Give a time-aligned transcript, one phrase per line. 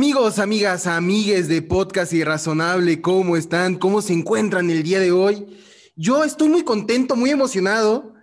[0.00, 3.76] Amigos, amigas, amigues de Podcast Irrazonable, ¿cómo están?
[3.76, 5.60] ¿Cómo se encuentran el día de hoy?
[5.94, 8.14] Yo estoy muy contento, muy emocionado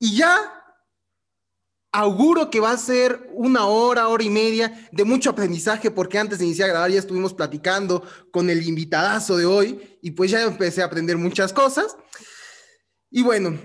[0.00, 0.36] y ya
[1.92, 6.40] auguro que va a ser una hora, hora y media de mucho aprendizaje porque antes
[6.40, 8.02] de iniciar a grabar ya estuvimos platicando
[8.32, 11.96] con el invitadazo de hoy y pues ya empecé a aprender muchas cosas.
[13.08, 13.56] Y bueno,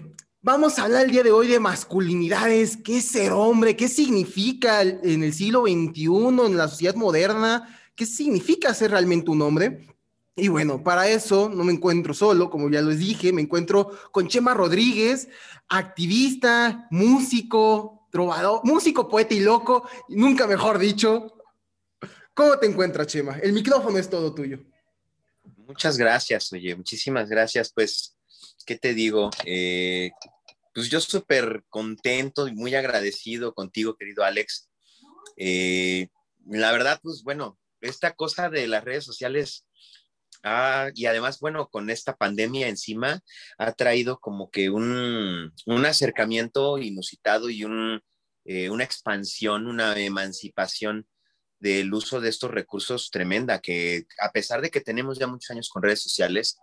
[0.46, 4.84] Vamos a hablar el día de hoy de masculinidades, qué es ser hombre, qué significa
[4.84, 6.06] en el siglo XXI,
[6.46, 9.88] en la sociedad moderna, qué significa ser realmente un hombre.
[10.36, 14.28] Y bueno, para eso no me encuentro solo, como ya les dije, me encuentro con
[14.28, 15.30] Chema Rodríguez,
[15.68, 21.40] activista, músico, trovador, músico, poeta y loco, nunca mejor dicho.
[22.36, 23.40] ¿Cómo te encuentras, Chema?
[23.40, 24.60] El micrófono es todo tuyo.
[25.66, 27.74] Muchas gracias, oye, muchísimas gracias.
[27.74, 28.16] Pues,
[28.64, 29.32] ¿qué te digo?
[29.44, 30.12] Eh,
[30.76, 34.70] pues yo súper contento y muy agradecido contigo, querido Alex.
[35.38, 36.10] Eh,
[36.46, 39.66] la verdad, pues bueno, esta cosa de las redes sociales
[40.94, 43.20] y además, bueno, con esta pandemia encima,
[43.58, 45.52] ha traído como que un,
[45.86, 47.66] acercamiento inusitado y
[48.44, 51.08] eh, una expansión, una emancipación
[51.58, 55.70] del uso de estos recursos tremenda, que a pesar de que tenemos ya muchos años
[55.70, 56.60] con redes sociales,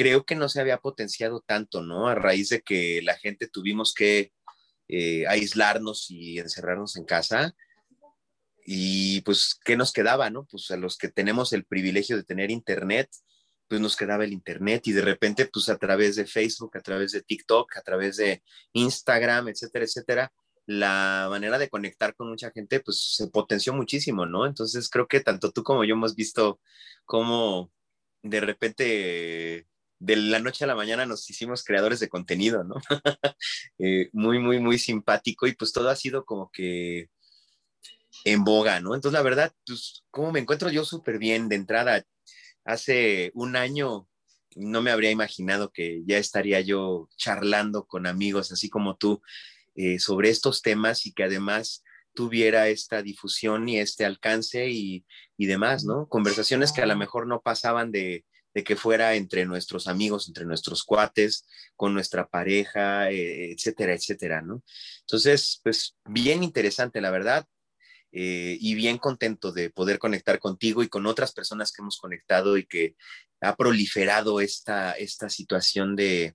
[0.00, 2.08] creo que no se había potenciado tanto, ¿no?
[2.08, 4.32] A raíz de que la gente tuvimos que
[4.88, 7.54] eh, aislarnos y encerrarnos en casa.
[8.64, 10.46] Y pues, ¿qué nos quedaba, no?
[10.50, 13.10] Pues a los que tenemos el privilegio de tener internet,
[13.68, 17.12] pues nos quedaba el internet y de repente, pues a través de Facebook, a través
[17.12, 18.42] de TikTok, a través de
[18.72, 20.32] Instagram, etcétera, etcétera,
[20.64, 24.46] la manera de conectar con mucha gente, pues se potenció muchísimo, ¿no?
[24.46, 26.58] Entonces creo que tanto tú como yo hemos visto
[27.04, 27.70] cómo
[28.22, 29.66] de repente
[30.00, 32.74] de la noche a la mañana nos hicimos creadores de contenido, ¿no?
[33.78, 37.08] Eh, muy, muy, muy simpático y pues todo ha sido como que
[38.24, 38.94] en boga, ¿no?
[38.94, 42.04] Entonces, la verdad, pues, ¿cómo me encuentro yo súper bien de entrada?
[42.64, 44.06] Hace un año
[44.56, 49.22] no me habría imaginado que ya estaría yo charlando con amigos así como tú
[49.76, 51.82] eh, sobre estos temas y que además
[52.12, 55.06] tuviera esta difusión y este alcance y,
[55.38, 56.06] y demás, ¿no?
[56.08, 60.44] Conversaciones que a lo mejor no pasaban de, de que fuera entre nuestros amigos, entre
[60.44, 61.46] nuestros cuates,
[61.76, 64.62] con nuestra pareja, eh, etcétera, etcétera, ¿no?
[65.00, 67.46] Entonces, pues bien interesante, la verdad,
[68.12, 72.56] eh, y bien contento de poder conectar contigo y con otras personas que hemos conectado
[72.56, 72.96] y que
[73.40, 76.34] ha proliferado esta, esta situación de,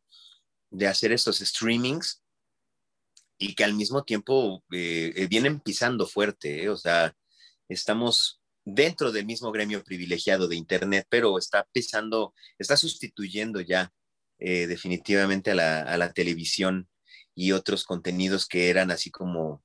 [0.69, 2.23] de hacer estos streamings
[3.37, 7.13] y que al mismo tiempo eh, vienen pisando fuerte, o sea,
[7.67, 13.93] estamos dentro del mismo gremio privilegiado de Internet, pero está pisando, está sustituyendo ya
[14.39, 15.55] eh, definitivamente a
[15.97, 16.89] la, televisión
[17.35, 19.63] y otros contenidos que eran así como,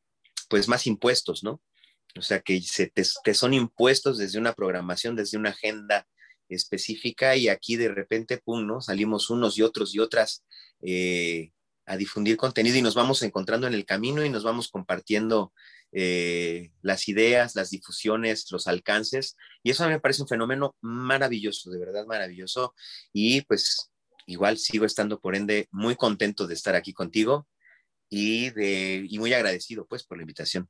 [0.48, 1.62] pues más impuestos, ¿no?
[2.16, 6.06] O sea, que se te, son impuestos desde una programación, desde una agenda
[6.48, 8.80] específica y aquí de repente, pum, ¿no?
[8.80, 10.44] Salimos unos y otros y otras
[10.82, 11.52] eh,
[11.86, 15.52] a difundir contenido y nos vamos encontrando en el camino y nos vamos compartiendo
[15.92, 19.36] eh, las ideas, las difusiones, los alcances.
[19.62, 22.74] Y eso a mí me parece un fenómeno maravilloso, de verdad maravilloso.
[23.12, 23.90] Y pues
[24.26, 27.48] igual sigo estando, por ende, muy contento de estar aquí contigo
[28.08, 30.68] y, de, y muy agradecido pues por la invitación.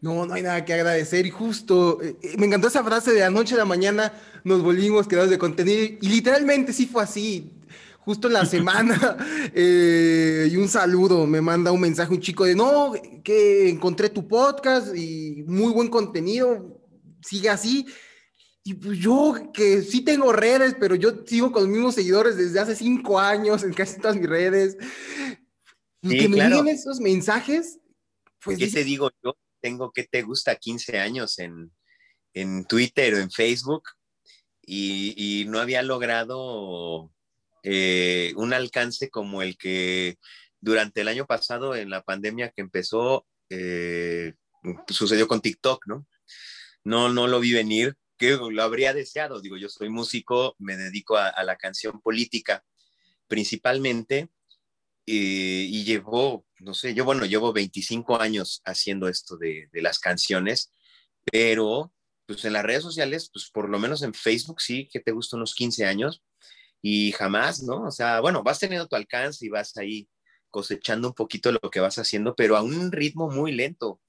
[0.00, 1.26] No, no hay nada que agradecer.
[1.26, 4.12] Y justo, eh, eh, me encantó esa frase de anoche a la mañana
[4.44, 5.96] nos volvimos quedados de contenido.
[6.00, 7.53] Y literalmente sí fue así
[8.04, 9.16] justo en la semana,
[9.54, 12.92] eh, y un saludo, me manda un mensaje un chico de, no,
[13.22, 16.80] que encontré tu podcast y muy buen contenido,
[17.22, 17.86] sigue así.
[18.62, 22.60] Y pues yo que sí tengo redes, pero yo sigo con los mismos seguidores desde
[22.60, 24.76] hace cinco años en casi todas mis redes.
[26.00, 26.64] Pues que me claro.
[26.66, 27.78] esos mensajes,
[28.42, 28.58] pues...
[28.58, 29.34] ¿Qué te digo yo?
[29.60, 30.56] Tengo, que te gusta?
[30.56, 31.72] 15 años en,
[32.34, 33.84] en Twitter o en Facebook
[34.60, 37.13] y, y no había logrado
[37.64, 40.18] eh, un alcance como el que
[40.60, 44.34] durante el año pasado en la pandemia que empezó eh,
[44.88, 46.06] sucedió con TikTok, ¿no?
[46.84, 49.40] No, no lo vi venir, que lo habría deseado.
[49.40, 52.64] Digo, yo soy músico, me dedico a, la canción política
[53.26, 54.28] principalmente
[55.06, 60.72] eh, y llevo, no sé, yo bueno, llevo 25 años haciendo esto de, las canciones,
[61.24, 61.92] pero
[62.26, 65.36] pues en las redes sociales, pues por lo menos en Facebook sí, que te gusta
[65.36, 66.22] unos 15 años,
[66.86, 67.84] y jamás, ¿no?
[67.84, 70.06] O sea, bueno, vas teniendo tu alcance y vas ahí
[70.50, 74.02] cosechando un poquito lo que vas haciendo, pero a un ritmo muy lento.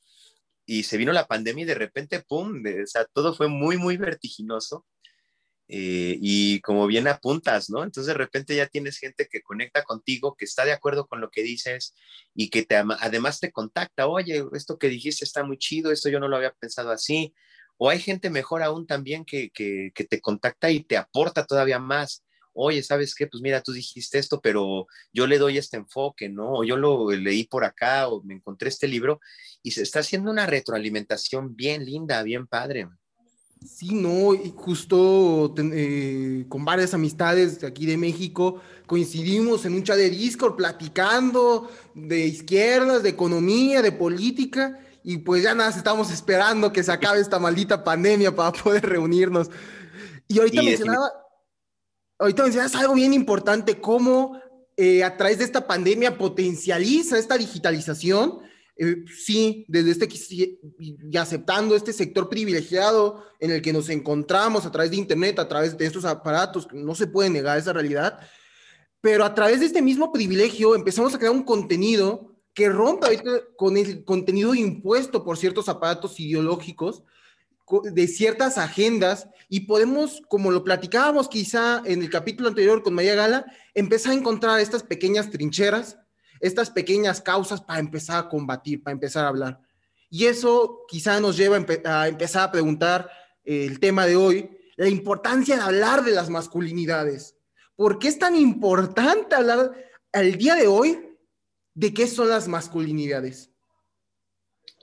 [0.66, 2.62] Y se vino la pandemia y de repente, ¡pum!
[2.84, 4.86] o sea, todo fue muy, muy vertiginoso.
[5.70, 7.82] Eh, y como bien apuntas, ¿no?
[7.82, 11.32] Entonces de repente ya tienes gente que conecta contigo, que está de acuerdo con lo
[11.32, 11.96] que dices
[12.34, 16.20] y que te, además te contacta, oye, esto que dijiste está muy chido, esto yo
[16.20, 17.34] no lo había pensado así,
[17.78, 21.80] O hay gente mejor aún también que, que, que te contacta y te aporta todavía
[21.80, 22.25] más
[22.56, 23.28] oye, ¿sabes qué?
[23.28, 26.54] Pues mira, tú dijiste esto, pero yo le doy este enfoque, ¿no?
[26.54, 29.20] O yo lo leí por acá o me encontré este libro
[29.62, 32.88] y se está haciendo una retroalimentación bien linda, bien padre.
[33.66, 39.84] Sí, no, y justo eh, con varias amistades de aquí de México coincidimos en un
[39.84, 46.12] chat de Discord platicando de izquierdas, de economía, de política, y pues ya nada, estamos
[46.12, 49.50] esperando que se acabe esta maldita pandemia para poder reunirnos.
[50.28, 51.12] Y ahorita mencionaba,
[52.20, 54.40] ahorita mencionas algo bien importante, cómo
[54.78, 58.40] eh, a través de esta pandemia potencializa esta digitalización.
[58.78, 60.10] Eh, sí, desde este
[60.80, 65.48] y aceptando este sector privilegiado en el que nos encontramos a través de Internet, a
[65.48, 68.20] través de estos aparatos, no se puede negar esa realidad,
[69.00, 73.22] pero a través de este mismo privilegio empezamos a crear un contenido que rompe
[73.56, 77.04] con el contenido impuesto por ciertos aparatos ideológicos
[77.84, 83.16] de ciertas agendas y podemos, como lo platicábamos quizá en el capítulo anterior con María
[83.16, 85.98] Gala, empezar a encontrar estas pequeñas trincheras,
[86.40, 89.62] estas pequeñas causas para empezar a combatir, para empezar a hablar.
[90.10, 93.10] Y eso quizá nos lleva a, empezar a preguntar
[93.44, 97.36] eh, el tema de hoy, la importancia de hablar de las masculinidades.
[97.76, 99.74] ¿Por qué es tan importante hablar
[100.12, 101.18] al día de hoy
[101.74, 103.52] de qué son las masculinidades?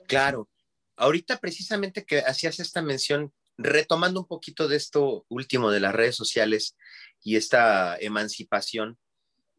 [0.07, 0.47] Claro,
[0.95, 6.15] ahorita precisamente que hacías esta mención, retomando un poquito de esto último de las redes
[6.15, 6.75] sociales
[7.23, 8.97] y esta emancipación,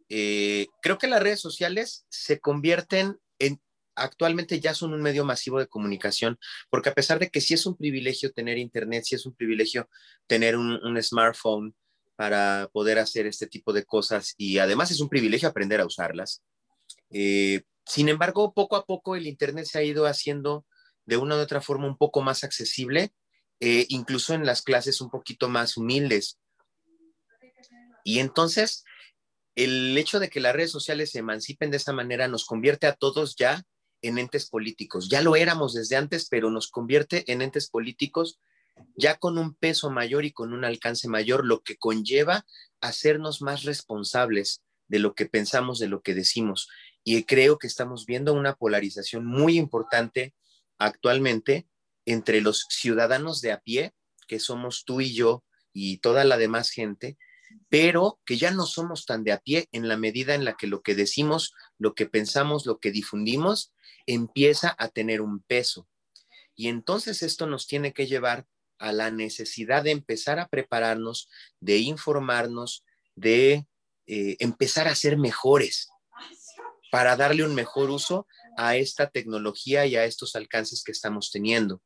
[0.09, 3.61] eh, creo que las redes sociales se convierten en,
[3.95, 6.39] actualmente ya son un medio masivo de comunicación,
[6.71, 9.89] porque a pesar de que sí es un privilegio tener internet, sí es un privilegio
[10.27, 11.75] tener un, smartphone
[12.17, 16.43] para poder hacer este tipo de cosas y además es un privilegio aprender a usarlas.
[17.11, 20.65] Eh, sin embargo, poco a poco el internet se ha ido haciendo
[21.06, 23.12] de una u otra forma un poco más accesible,
[23.61, 26.39] eh, incluso en las clases un poquito más humildes.
[28.05, 28.85] Y entonces,
[29.55, 32.95] el hecho de que las redes sociales se emancipen de esa manera nos convierte a
[32.95, 33.65] todos ya
[34.03, 35.09] en entes políticos.
[35.09, 38.39] Ya lo éramos desde antes, pero nos convierte en entes políticos
[38.97, 42.45] ya con un peso mayor y con un alcance mayor, lo que conlleva
[42.81, 46.69] hacernos más responsables de lo que pensamos, de lo que decimos.
[47.03, 50.35] Y creo que estamos viendo una polarización muy importante
[50.79, 51.67] actualmente
[52.06, 53.94] entre los ciudadanos de a pie,
[54.26, 57.19] que somos tú y yo y toda la demás gente,
[57.69, 60.67] pero que ya no somos tan de a pie en la medida en la que
[60.67, 63.73] lo que decimos, lo que pensamos, lo que difundimos,
[64.06, 65.88] empieza a tener un peso.
[66.55, 68.47] Y entonces esto nos tiene que llevar
[68.79, 71.29] a la necesidad de empezar a prepararnos,
[71.61, 72.85] de informarnos,
[73.17, 73.67] de
[74.06, 75.88] eh, empezar a ser mejores
[76.91, 78.26] para darle un mejor uso
[78.56, 81.83] a esta tecnología y a estos alcances que estamos teniendo.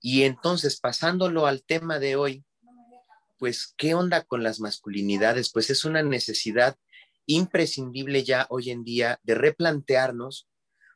[0.00, 2.44] Y entonces, pasándolo al tema de hoy,
[3.38, 5.50] pues, ¿qué onda con las masculinidades?
[5.52, 6.76] Pues es una necesidad
[7.26, 10.48] imprescindible ya hoy en día de replantearnos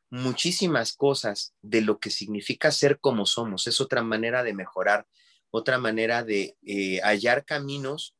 [0.09, 3.67] muchísimas cosas de lo que significa ser como somos.
[3.67, 5.07] Es otra manera de mejorar,
[5.51, 8.15] otra manera de eh, hallar caminos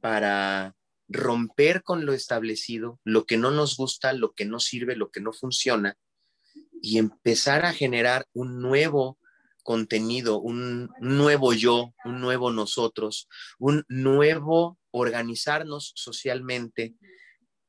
[0.00, 0.74] para
[1.10, 5.20] romper con lo establecido, lo que no nos gusta, lo que no sirve, lo que
[5.20, 5.98] no funciona,
[6.80, 9.18] y empezar a generar un nuevo
[9.64, 13.28] contenido, un nuevo yo, un nuevo nosotros,
[13.58, 16.94] un nuevo organizarnos socialmente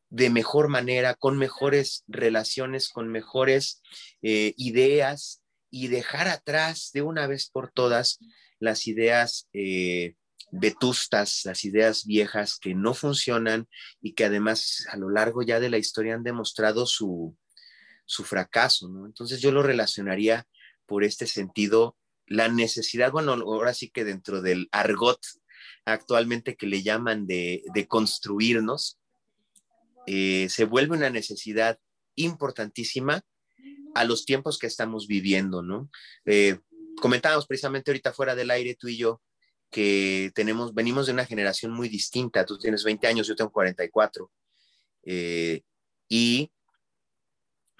[0.10, 3.82] de mejor manera, con mejores relaciones, con mejores
[4.22, 8.20] eh, ideas y dejar atrás de una vez por todas
[8.60, 10.16] las ideas eh,
[10.52, 13.68] vetustas, las ideas viejas que no funcionan
[14.02, 17.36] y que además a lo largo ya de la historia han demostrado su,
[18.06, 19.06] fracaso, ¿no?
[19.06, 20.46] Entonces yo lo relacionaría
[20.86, 25.20] por este sentido, la necesidad, bueno, ahora sí que dentro del argot
[25.86, 29.00] actualmente que le llaman de, construirnos,
[30.08, 31.80] eh, se vuelve una necesidad
[32.16, 33.22] importantísima
[33.96, 35.90] a los tiempos que estamos viviendo, ¿no?
[36.26, 36.60] Eh,
[36.98, 39.22] comentábamos precisamente ahorita fuera del aire tú y yo
[39.72, 42.46] que tenemos, venimos de una generación muy distinta.
[42.46, 44.30] Tú tienes 20 años, yo tengo 44.
[45.04, 45.62] Eh,
[46.08, 46.52] y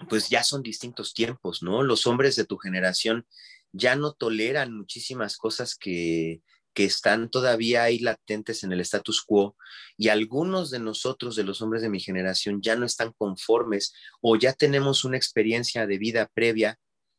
[0.08, 1.82] pues ya son distintos tiempos, ¿no?
[1.82, 3.26] Los hombres de tu generación
[3.72, 6.42] ya no toleran muchísimas cosas que,
[6.74, 9.56] que están todavía ahí latentes en el status quo
[9.96, 14.36] y algunos de nosotros, de los hombres de mi generación, ya no están conformes o
[14.36, 16.78] ya tenemos una experiencia de vida previa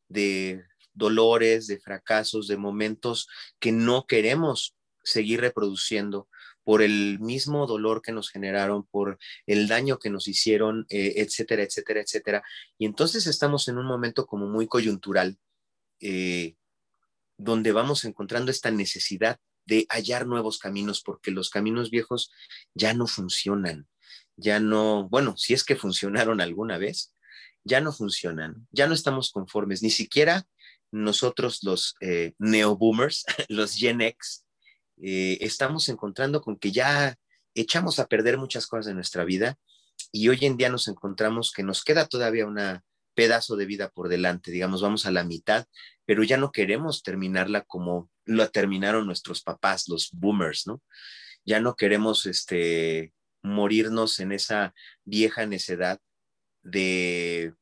[0.10, 3.28] de dolores, de fracasos, de momentos
[3.60, 6.28] que no queremos seguir reproduciendo
[6.64, 11.64] por el mismo dolor que nos generaron, por el daño que nos hicieron, eh, etcétera,
[11.64, 12.44] etcétera, etcétera.
[12.78, 15.38] Y entonces estamos en un momento como muy coyuntural.
[16.00, 16.56] Eh,
[17.38, 22.32] donde vamos encontrando esta necesidad de hallar nuevos caminos, porque los caminos viejos
[22.74, 23.88] ya no funcionan,
[24.36, 27.14] ya no, bueno, si es que funcionaron alguna vez,
[27.64, 30.48] ya no funcionan, ya no estamos conformes, ni siquiera
[30.94, 34.46] nosotros los eh, neo-boomers, los Gen X,
[35.02, 37.18] eh, estamos encontrando con que ya
[37.56, 39.58] echamos a perder muchas cosas de nuestra vida
[40.12, 42.60] y hoy en día nos encontramos que nos queda todavía un
[43.16, 45.66] pedazo de vida por delante, digamos, vamos a la mitad,
[46.06, 50.82] pero ya no queremos terminarla como lo terminaron nuestros papás, los boomers, ¿no?
[51.44, 54.74] Ya no queremos este, morirnos en esa
[55.04, 56.00] vieja necedad
[56.62, 57.54] de,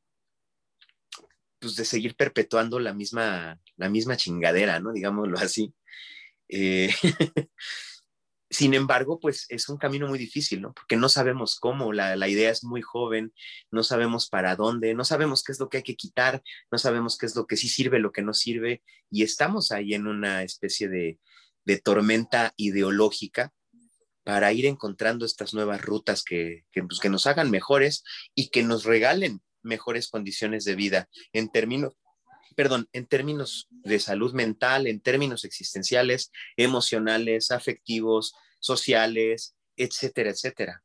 [1.62, 4.92] pues, de seguir perpetuando la misma, la misma chingadera, ¿no?
[4.92, 5.72] Digámoslo así.
[6.48, 6.92] Eh,
[8.50, 10.74] sin embargo, pues es un camino muy difícil, ¿no?
[10.74, 13.32] Porque no sabemos cómo, la, la, idea es muy joven,
[13.70, 16.42] no sabemos para dónde, no sabemos qué es lo que hay que quitar,
[16.72, 19.94] no sabemos qué es lo que sí sirve, lo que no sirve, y estamos ahí
[19.94, 21.20] en una especie de,
[21.64, 23.52] de tormenta ideológica
[24.24, 28.02] para ir encontrando estas nuevas rutas que, que, pues, que nos hagan mejores
[28.34, 31.94] y que nos regalen mejores condiciones de vida en términos
[32.54, 40.82] perdón, en términos de salud mental, en términos existenciales, emocionales, afectivos, sociales, etcétera, etcétera.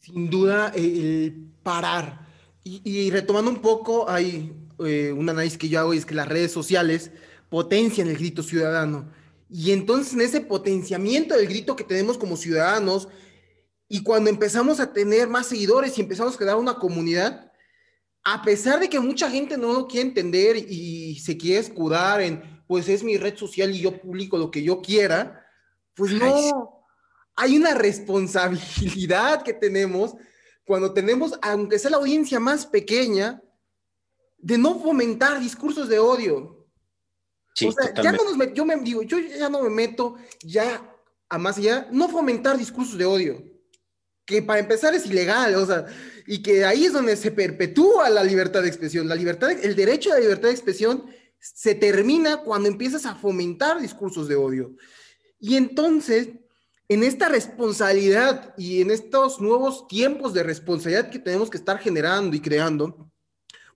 [0.00, 2.26] Sin duda, el parar.
[2.62, 4.52] Y, retomando un poco, hay
[4.84, 7.12] eh, un análisis que yo hago y es que las redes sociales
[7.48, 9.10] potencian el grito ciudadano.
[9.48, 13.08] Y entonces en ese potenciamiento del grito que tenemos como ciudadanos,
[13.88, 17.52] y cuando empezamos a tener más seguidores y empezamos a crear una comunidad,
[18.24, 22.64] a pesar de que mucha gente no lo quiere entender y se quiere escudar en,
[22.66, 25.46] pues es mi red social y yo publico lo que yo quiera,
[25.94, 26.84] pues no,
[27.36, 30.14] hay una responsabilidad que tenemos
[30.64, 33.40] cuando tenemos, aunque sea la audiencia más pequeña,
[34.38, 36.66] de no fomentar discursos de odio.
[37.64, 40.92] o sea, ya no nos yo me digo, yo ya no me meto ya
[41.28, 43.55] a más allá, no fomentar discursos de odio,
[44.26, 45.86] que para empezar es ilegal, o sea,
[46.26, 49.08] y que ahí es donde se perpetúa la libertad de expresión.
[49.08, 51.06] La libertad, el derecho a la libertad de expresión
[51.38, 54.74] se termina cuando empiezas a fomentar discursos de odio.
[55.38, 56.30] Y entonces,
[56.88, 62.34] en esta responsabilidad y en estos nuevos tiempos de responsabilidad que tenemos que estar generando
[62.34, 63.10] y creando,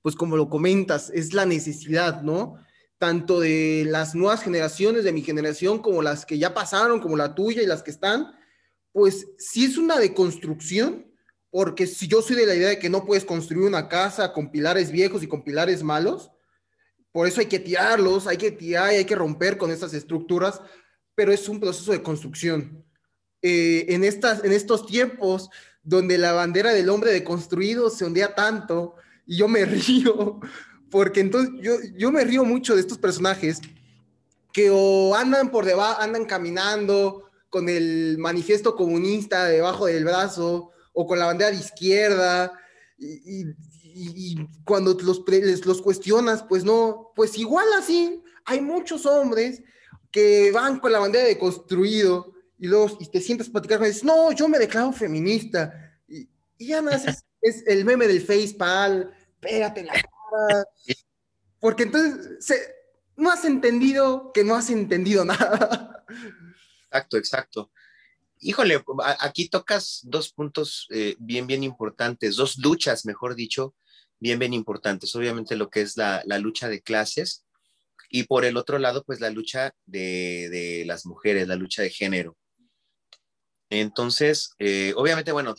[0.02, 2.56] pues como lo comentas, es la necesidad, ¿no?
[2.98, 7.36] Tanto de las nuevas generaciones, de mi generación, como las que ya pasaron, como la
[7.36, 8.32] tuya y las que están,
[8.92, 11.06] pues sí es una deconstrucción
[11.50, 14.50] porque si yo soy de la idea de que no puedes construir una casa con
[14.50, 16.30] pilares viejos y con pilares malos,
[17.12, 20.60] por eso hay que tirarlos, hay que tirar y hay que romper con estas estructuras,
[21.16, 22.84] pero es un proceso de construcción.
[23.42, 25.50] Eh, en, estas, en estos tiempos
[25.82, 28.94] donde la bandera del hombre deconstruido se ondea tanto,
[29.26, 30.40] y yo me río,
[30.88, 33.60] porque entonces yo, yo me río mucho de estos personajes
[34.52, 41.06] que o andan por debajo, andan caminando con el manifiesto comunista debajo del brazo, o
[41.06, 42.52] con la bandera de izquierda,
[42.98, 43.44] y,
[44.64, 45.22] cuando los,
[45.66, 49.62] los cuestionas, pues no, pues igual así, hay muchos hombres
[50.10, 53.86] que van con la bandera de construido y luego y te sientas a platicar y
[53.86, 55.72] dices, no, yo me declaro feminista.
[56.06, 56.28] Y,
[56.58, 56.90] ya no
[57.40, 60.64] es, el meme del facepal, pégate la cara.
[61.58, 62.70] Porque entonces
[63.16, 66.04] no has entendido que no has entendido nada.
[66.90, 67.70] Exacto, exacto.
[68.40, 68.82] Híjole,
[69.20, 73.76] aquí tocas dos puntos eh, bien, bien importantes, dos luchas, mejor dicho,
[74.18, 75.14] bien, bien importantes.
[75.14, 77.44] Obviamente lo que es la, lucha de clases
[78.08, 82.36] y por el otro lado, pues la lucha de, las mujeres, la lucha de género.
[83.68, 85.54] Entonces, eh, obviamente, bueno,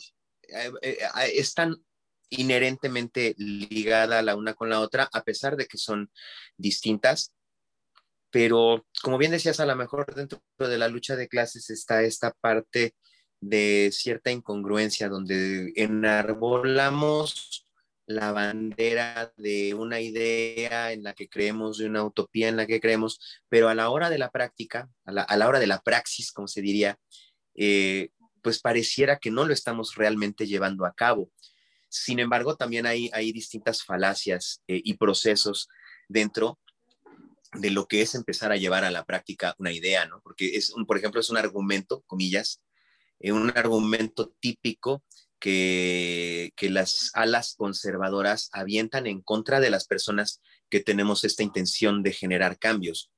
[0.82, 0.98] eh,
[1.34, 1.82] están
[2.28, 6.10] inherentemente ligada la una con la otra, a pesar de que son
[6.58, 7.32] distintas,
[8.32, 12.32] pero como bien decías, a lo mejor dentro de la lucha de clases está esta
[12.32, 12.94] parte
[13.40, 17.66] de cierta incongruencia donde enarbolamos
[18.06, 22.80] la bandera de una idea en la que creemos, de una utopía en la que
[22.80, 23.20] creemos,
[23.50, 26.62] pero a la hora de la práctica, a la, hora de la praxis, como se
[26.62, 26.98] diría,
[27.54, 28.10] eh,
[28.40, 31.30] pues pareciera que no lo estamos realmente llevando a cabo.
[31.90, 35.68] Sin embargo, también hay, hay distintas falacias eh, y procesos
[36.08, 36.58] dentro
[37.54, 40.20] de lo que es empezar a llevar a la práctica una idea, ¿no?
[40.22, 42.62] Porque es, un, por ejemplo, es un argumento, comillas,
[43.20, 45.04] eh, un argumento típico
[45.38, 50.40] que, que las alas conservadoras avientan en contra de las personas
[50.70, 53.10] que tenemos esta intención de generar cambios,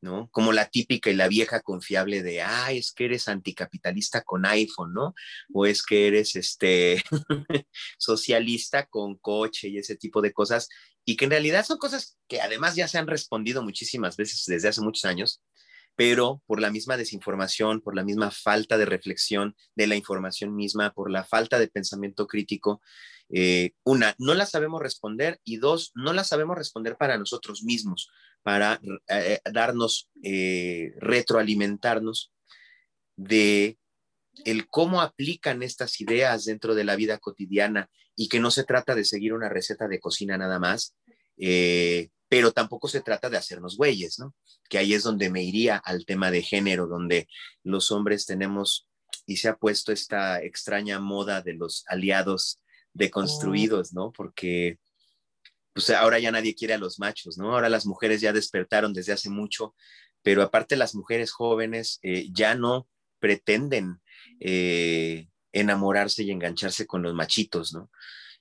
[0.00, 0.28] ¿no?
[0.30, 4.94] Como la típica y la vieja confiable de, ah, es que eres anticapitalista con iPhone,
[4.94, 5.14] ¿no?
[5.52, 7.02] O es que eres este
[7.98, 10.68] socialista con coche y ese tipo de cosas
[11.04, 14.68] y que en realidad son cosas que además ya se han respondido muchísimas veces desde
[14.68, 15.42] hace muchos años,
[15.96, 20.92] pero por la misma desinformación, por la misma falta de reflexión de la información misma,
[20.92, 22.80] por la falta de pensamiento crítico,
[23.30, 28.10] eh, una, no la sabemos responder y dos, no la sabemos responder para nosotros mismos,
[28.42, 32.32] para eh, darnos, eh, retroalimentarnos
[33.16, 33.78] de
[34.44, 38.94] el cómo aplican estas ideas dentro de la vida cotidiana y que no se trata
[38.94, 40.94] de seguir una receta de cocina nada más,
[42.28, 44.34] pero tampoco se trata de hacernos güeyes, ¿no?
[44.68, 47.28] Que ahí es donde me iría al tema de género, donde
[47.62, 48.88] los hombres tenemos
[49.26, 52.60] y se ha puesto esta extraña moda de los aliados
[52.92, 54.12] deconstruidos, ¿no?
[54.12, 54.78] Porque
[55.72, 57.52] pues ahora ya nadie quiere a los machos, ¿no?
[57.52, 59.74] Ahora las mujeres ya despertaron desde hace mucho,
[60.22, 62.88] pero aparte las mujeres jóvenes eh, ya no
[63.18, 64.00] pretenden
[64.46, 67.90] eh, enamorarse y engancharse con los machitos, ¿no?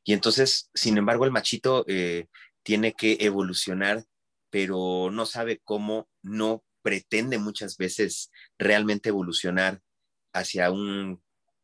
[0.04, 2.28] Y entonces, sin embargo, el machito eh,
[2.62, 4.04] tiene que evolucionar,
[4.50, 9.82] pero no sabe cómo, no pretende muchas veces realmente evolucionar
[10.34, 11.24] hacia un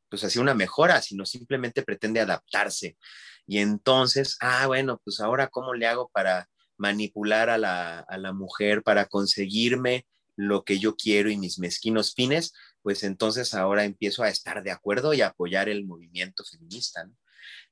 [0.09, 2.97] pues hacia una mejora, sino simplemente pretende adaptarse.
[3.45, 8.33] Y entonces, ah, bueno, pues ahora cómo le hago para manipular a la, a la
[8.33, 14.23] mujer, para conseguirme lo que yo quiero y mis mezquinos fines, pues entonces ahora empiezo
[14.23, 17.09] a estar de acuerdo y a apoyar el movimiento feminista.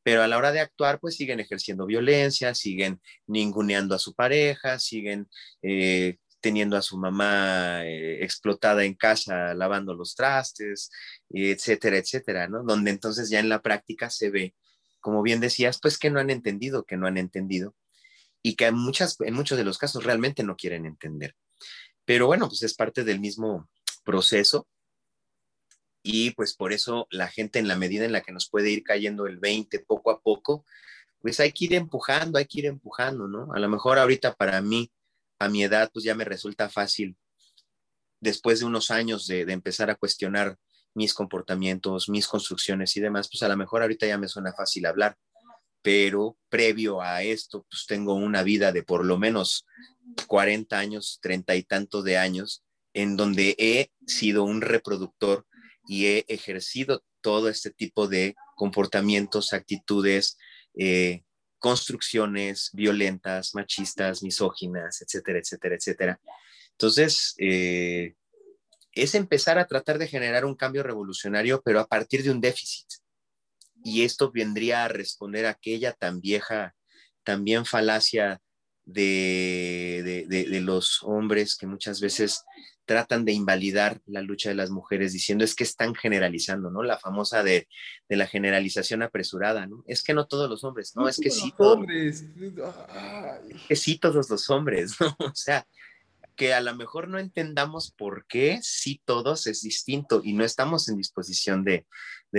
[0.03, 4.79] pero a la hora de actuar, pues siguen ejerciendo violencia, siguen ninguneando a su pareja,
[4.79, 5.29] siguen
[5.61, 10.91] eh, teniendo a su mamá eh, explotada en casa lavando los trastes,
[11.29, 12.63] etcétera, etcétera, ¿no?
[12.63, 14.55] Donde entonces ya en la práctica se ve,
[15.01, 17.75] como bien decías, pues que no han entendido, que no han entendido
[18.41, 21.35] y que en, muchas, en muchos de los casos realmente no quieren entender.
[22.05, 23.69] Pero bueno, pues es parte del mismo
[24.05, 24.67] proceso
[26.03, 28.83] y pues por eso la gente en la medida en la que nos puede ir
[28.83, 30.65] cayendo el 20 poco a poco,
[31.19, 33.53] pues hay que ir empujando, hay que ir empujando, ¿no?
[33.53, 34.91] A lo mejor ahorita para mí,
[35.39, 37.17] a mi edad, pues ya me resulta fácil,
[38.19, 40.57] después de unos años de, empezar a cuestionar
[40.93, 44.85] mis comportamientos, mis construcciones y demás, pues a lo mejor ahorita ya me suena fácil
[44.85, 45.15] hablar,
[45.81, 49.65] pero previo a esto, pues tengo una vida de por lo menos
[50.27, 55.45] 40 años, 30 y tanto de años, en donde he sido un reproductor
[55.87, 60.37] y he ejercido todo este tipo de comportamientos, actitudes,
[60.77, 61.23] eh,
[61.59, 66.21] construcciones violentas, machistas, misóginas, etcétera, etcétera, etcétera.
[66.71, 68.15] Entonces, eh,
[68.91, 72.87] es empezar a tratar de generar un cambio revolucionario, pero a partir de un déficit.
[73.83, 76.75] Y esto vendría a responder a aquella tan vieja,
[77.23, 78.41] también falacia
[78.85, 82.43] de, de, los hombres que muchas veces
[82.87, 86.81] tratan de invalidar la lucha de las mujeres diciendo es que están generalizando, ¿no?
[86.83, 87.67] La famosa de,
[88.07, 89.83] la generalización apresurada, ¿no?
[89.87, 91.79] Es que no todos los hombres, no, es que sí todos.
[91.79, 92.23] Hombres.
[93.67, 95.15] Que sí todos los hombres, ¿no?
[95.19, 95.67] O sea,
[96.37, 100.87] que a lo mejor no entendamos por qué sí todos es distinto y no estamos
[100.87, 101.85] en disposición de,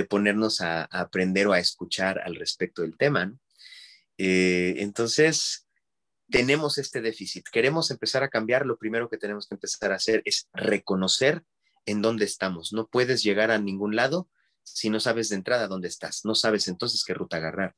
[0.09, 3.39] ponernos a, aprender o a escuchar al respecto del tema, ¿no?
[4.17, 5.68] Eh, entonces,
[6.31, 10.23] tenemos este déficit, queremos empezar a cambiar, lo primero que tenemos que empezar a hacer
[10.25, 11.45] es reconocer
[11.87, 12.73] en dónde estamos.
[12.73, 14.29] No puedes llegar a ningún lado
[14.63, 17.75] si no sabes de entrada dónde estás, no sabes entonces qué ruta agarrar.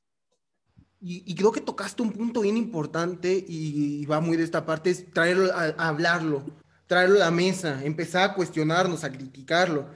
[1.02, 5.10] Y, creo que tocaste un punto bien importante y, va muy de esta parte, es
[5.10, 6.44] traerlo a, hablarlo,
[6.86, 9.88] traerlo a la mesa, empezar a cuestionarnos, a criticarlo,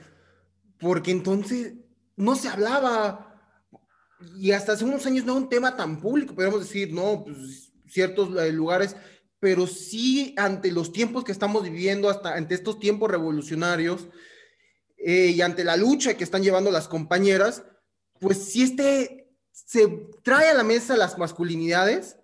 [0.78, 1.74] porque entonces
[2.16, 3.38] no se hablaba
[4.38, 7.73] y hasta hace unos años no era un tema tan público, podríamos decir, no, pues
[7.94, 8.96] ciertos eh, lugares,
[9.38, 14.08] pero sí ante los tiempos que estamos viviendo, hasta ante estos tiempos revolucionarios
[14.98, 17.62] eh, y ante la lucha que están llevando las compañeras,
[18.18, 19.86] pues si este se
[20.24, 22.16] trae a la mesa las masculinidades,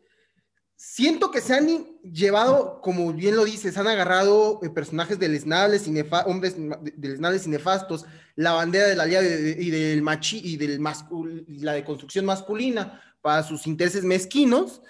[0.74, 5.94] siento que se han llevado, como bien lo dices, han agarrado eh, personajes deleznables y
[6.26, 6.56] hombres
[6.96, 10.80] deleznables y nefastos, la bandera de la alianza y del machi y del
[11.46, 14.80] y la deconstrucción masculina para sus intereses mezquinos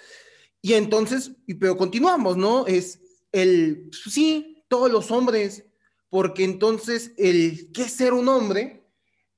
[0.61, 2.67] y entonces, pero continuamos, ¿no?
[2.67, 2.99] Es
[3.31, 5.65] el, sí, todos los hombres,
[6.09, 8.85] porque entonces el qué ser un hombre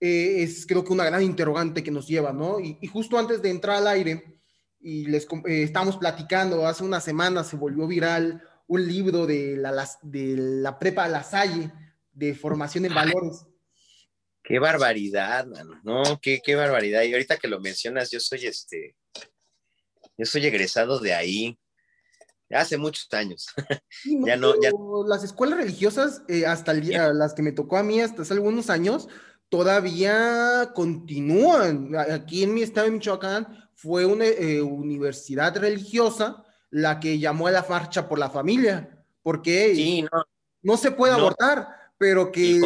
[0.02, 2.60] eh, es creo que una gran interrogante que nos lleva, ¿no?
[2.60, 4.42] Y, justo antes de entrar al aire,
[4.82, 9.90] y les eh, estamos platicando, hace una semana se volvió viral un libro de la,
[10.02, 11.72] de la prepa La Salle,
[12.12, 13.46] de formación en valores.
[14.44, 15.80] Qué barbaridad, mano.
[15.84, 17.04] No, qué, qué barbaridad.
[17.04, 18.98] Y ahorita que lo mencionas, yo soy este,
[20.18, 21.60] yo soy egresado de ahí
[22.54, 23.48] hace muchos años.
[24.06, 24.72] ya no, ya...
[25.08, 28.34] Las escuelas religiosas, eh, hasta el día, las que me tocó a mí hasta hace
[28.34, 29.08] algunos años,
[29.50, 31.96] todavía continúan.
[31.96, 37.52] Aquí en mi estado de Michoacán fue una eh, universidad religiosa, la que llamó a
[37.52, 40.26] la marcha por la familia, porque sí, no,
[40.64, 42.60] no se puede abortar, pero que,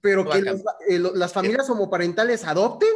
[0.00, 2.88] pero que eh, las familias homoparentales adopten.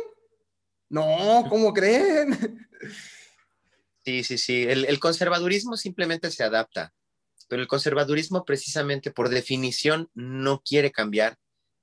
[0.88, 2.66] No, ¿cómo creen?
[4.08, 4.62] Sí, sí, sí.
[4.62, 6.94] El, conservadurismo simplemente se adapta,
[7.46, 11.36] pero el conservadurismo precisamente por definición no quiere cambiar,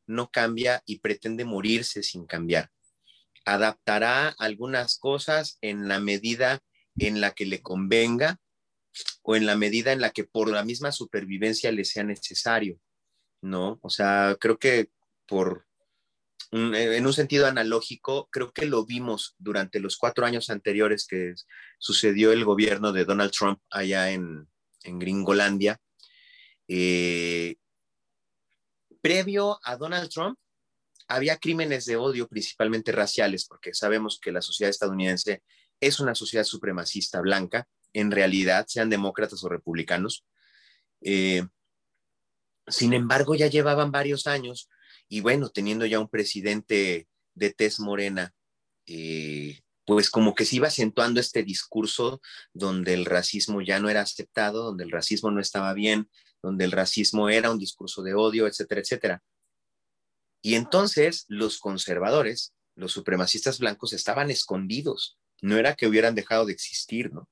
[0.08, 2.72] no cambia y pretende morirse sin cambiar.
[3.46, 6.64] Adaptará algunas cosas en la medida
[6.98, 8.40] en la que le convenga
[9.22, 12.80] o en la medida en la que por la misma supervivencia le sea necesario,
[13.40, 13.78] ¿no?
[13.84, 14.90] O sea, creo que
[15.28, 15.68] por,
[16.52, 21.34] en un sentido analógico, creo que lo vimos durante los cuatro años anteriores que
[21.80, 24.48] sucedió el gobierno de Donald Trump allá en,
[24.84, 25.80] Gringolandia.
[26.68, 27.56] Eh,
[29.02, 30.38] previo a Donald Trump,
[31.08, 35.44] había crímenes de odio, principalmente raciales, porque sabemos que la sociedad estadounidense
[35.80, 40.26] es una sociedad supremacista blanca, en realidad, sean demócratas o republicanos.
[41.02, 41.48] Eh,
[42.68, 44.70] sin embargo, ya llevaban varios años
[45.08, 48.34] y bueno, teniendo ya un presidente de tez morena,
[48.88, 52.22] eh, pues como que se iba acentuando este discurso
[52.54, 56.10] donde el racismo ya no era aceptado, donde el racismo no estaba bien,
[56.42, 59.24] donde el racismo era un discurso de odio, etcétera, etcétera.
[60.42, 66.54] Y entonces los conservadores, los supremacistas blancos estaban escondidos, no era que hubieran dejado de
[66.54, 67.30] existir, ¿no?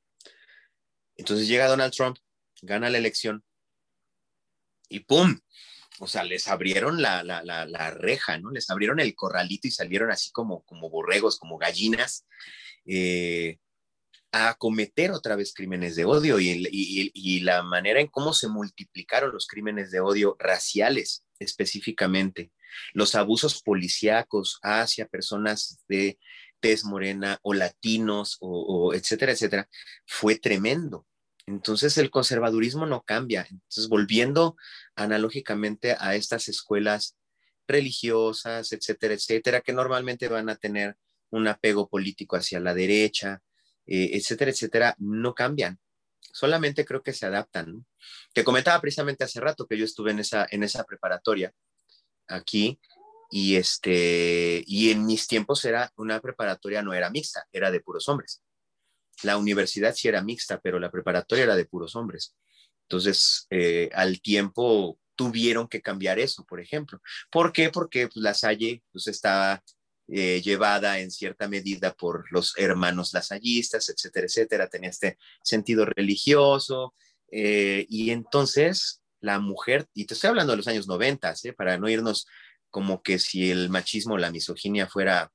[1.15, 2.17] Entonces llega Donald Trump,
[2.61, 3.43] gana la elección
[4.89, 5.39] y ¡pum!
[5.99, 8.51] O sea, les abrieron la, reja, ¿no?
[8.51, 12.25] Les abrieron el corralito y salieron así como, como borregos, como gallinas,
[12.85, 13.57] eh,
[14.33, 19.45] a cometer otra vez crímenes de odio y, la manera en cómo se multiplicaron los
[19.47, 22.51] crímenes de odio raciales específicamente,
[22.93, 26.17] los abusos policíacos hacia personas de
[26.59, 29.69] tez morena o latinos o, etcétera, etcétera,
[30.07, 31.05] fue tremendo.
[31.45, 33.45] Entonces el conservadurismo no cambia.
[33.49, 34.55] Entonces, volviendo
[34.95, 37.17] analógicamente a estas escuelas
[37.67, 40.97] religiosas, etcétera, etcétera, que normalmente van a tener
[41.31, 43.41] un apego político hacia la derecha,
[43.85, 45.79] eh, etcétera, etcétera, no cambian.
[46.19, 47.85] Solamente creo que se adaptan.
[48.33, 51.53] Te comentaba precisamente hace rato que yo estuve en esa, en esa preparatoria
[52.27, 52.79] aquí
[53.31, 58.07] y, este, y en mis tiempos era una preparatoria, no era mixta, era de puros
[58.07, 58.42] hombres.
[59.21, 62.35] La universidad sí era mixta, pero la preparatoria era de puros hombres.
[62.83, 66.99] Entonces, eh, al tiempo tuvieron que cambiar eso, por ejemplo.
[67.31, 67.69] ¿Por qué?
[67.69, 69.63] Porque pues, la Salle pues, estaba
[70.07, 74.67] eh, llevada en cierta medida por los hermanos lasallistas, etcétera, etcétera.
[74.67, 76.93] Tenía este sentido religioso.
[77.31, 81.89] Eh, y entonces la mujer, y te estoy hablando de los años 90, para no
[81.89, 82.27] irnos
[82.69, 85.31] como que si el machismo la misoginia fuera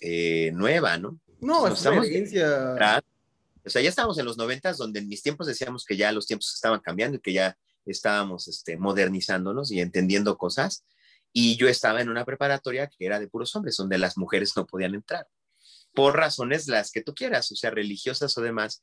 [0.00, 1.20] eh, nueva, ¿no?
[1.40, 5.84] No, es estamos, O sea, ya estábamos en los noventas, donde en mis tiempos decíamos
[5.84, 10.84] que ya los tiempos estaban cambiando y que ya estábamos este, modernizándonos y entendiendo cosas.
[11.32, 14.66] Y yo estaba en una preparatoria que era de puros hombres, donde las mujeres no
[14.66, 15.26] podían entrar
[15.94, 18.80] por razones las que tú quieras, o sea, religiosas o demás,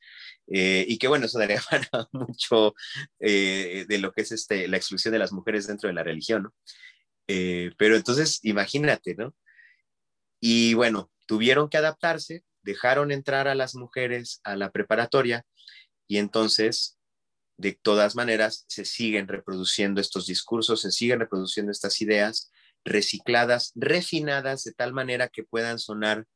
[0.48, 2.74] eh, y que bueno, eso daría para mucho
[3.20, 6.44] eh, de lo que es este, la exclusión de las mujeres dentro de la religión,
[6.44, 6.54] ¿no?
[7.26, 9.34] Eh, pero entonces, imagínate, ¿no?
[10.40, 15.44] Y bueno, tuvieron que adaptarse, dejaron entrar a las mujeres a la preparatoria
[16.06, 16.98] y entonces,
[17.56, 22.50] de todas maneras, se siguen reproduciendo estos discursos, se siguen reproduciendo estas ideas
[22.84, 26.26] recicladas, refinadas de tal manera que puedan sonar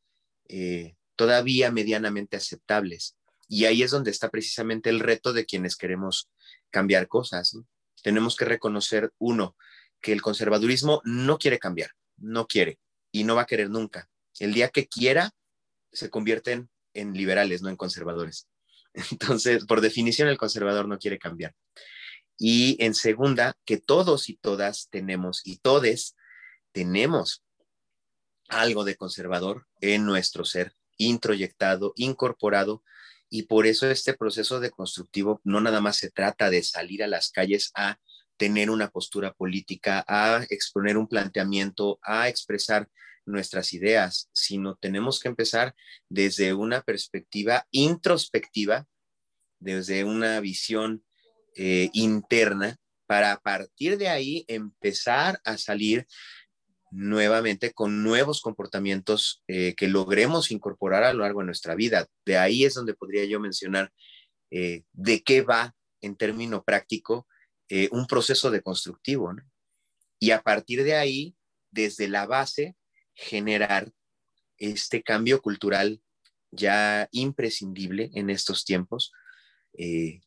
[0.48, 3.16] eh, todavía medianamente aceptables.
[3.48, 6.30] Y ahí es donde está precisamente el reto de quienes queremos
[6.70, 7.56] cambiar cosas.
[8.02, 9.56] Tenemos que reconocer, uno,
[10.00, 12.78] que el conservadurismo no quiere cambiar, no quiere
[13.12, 14.08] y no va a querer nunca.
[14.40, 15.32] El día que quiera,
[15.92, 18.48] se convierten en liberales, no en conservadores.
[19.12, 21.54] Entonces, por definición, el conservador no quiere cambiar.
[22.38, 26.16] Y en segunda, que todos y todas tenemos, y todes
[26.72, 27.44] tenemos
[28.48, 32.82] algo de conservador en nuestro ser, introyectado, incorporado,
[33.28, 37.06] y por eso este proceso de constructivo no nada más se trata de salir a
[37.06, 37.98] las calles a
[38.36, 42.88] tener una postura política, a exponer un planteamiento, a expresar
[43.24, 45.74] nuestras ideas, sino tenemos que empezar
[46.08, 48.86] desde una perspectiva introspectiva,
[49.60, 51.04] desde una visión
[51.56, 56.06] eh, interna, para a partir de ahí empezar a salir
[56.90, 62.06] nuevamente con nuevos comportamientos eh, que logremos incorporar a lo largo de nuestra vida.
[62.24, 63.92] De ahí es donde podría yo mencionar
[64.50, 67.26] eh, de qué va en término práctico
[67.74, 69.34] eh, un proceso de constructivo,
[70.18, 71.34] Y a partir de ahí,
[71.70, 72.76] desde la base,
[73.14, 73.90] generar
[74.58, 76.02] este cambio cultural
[76.50, 79.10] ya imprescindible en estos tiempos,
[79.72, 80.20] eh,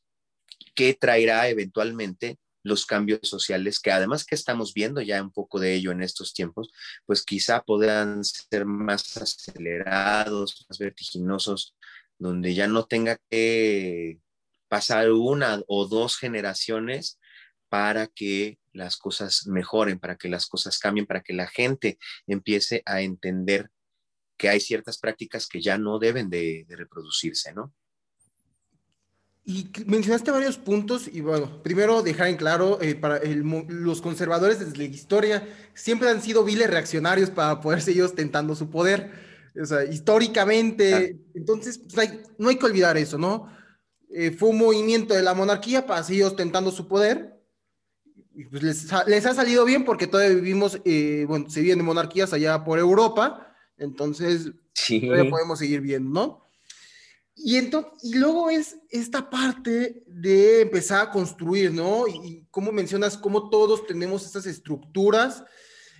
[0.74, 5.76] que traerá eventualmente los cambios sociales, que además que estamos viendo ya un poco de
[5.76, 6.72] ello en estos tiempos,
[7.06, 11.76] pues quizá puedan ser más acelerados, más vertiginosos,
[12.18, 14.20] donde ya no tenga que
[14.68, 17.20] pasar una o dos generaciones
[17.76, 22.82] para que las cosas mejoren, para que las cosas cambien, para que la gente empiece
[22.86, 23.70] a entender
[24.38, 27.74] que hay ciertas prácticas que ya no deben de, reproducirse, ¿no?
[29.44, 33.20] Y mencionaste varios puntos y bueno, primero dejar en claro, eh, para
[33.68, 38.70] los conservadores desde la historia siempre han sido viles reaccionarios para poder seguir ostentando su
[38.70, 39.12] poder.
[39.62, 43.50] O sea, históricamente, entonces pues, no hay que olvidar eso, ¿no?
[44.10, 47.35] Eh, fue un movimiento de la monarquía para seguir ostentando su poder.
[48.36, 52.34] Y pues les, les, ha salido bien porque todavía vivimos, eh, bueno, se viven monarquías
[52.34, 56.46] allá por Europa, entonces todavía podemos seguir viendo, ¿no?
[57.34, 62.08] Y, entonces, y luego es esta parte de empezar a construir, ¿no?
[62.08, 65.44] Y, como mencionas, cómo todos tenemos estas estructuras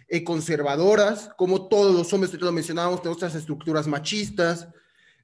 [0.10, 4.68] eh, conservadoras, como todos los hombres, lo mencionábamos, tenemos estas estructuras machistas,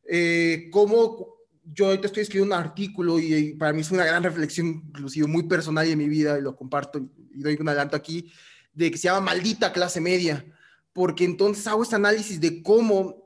[0.07, 4.83] eh, cómo yo ahorita estoy escribiendo un artículo y, para mí es una gran reflexión,
[4.87, 6.99] inclusive muy personal de mi vida, y lo comparto
[7.33, 8.31] y doy un adelanto aquí,
[8.73, 10.45] de que se llama maldita clase media,
[10.93, 13.21] porque entonces hago este análisis de cómo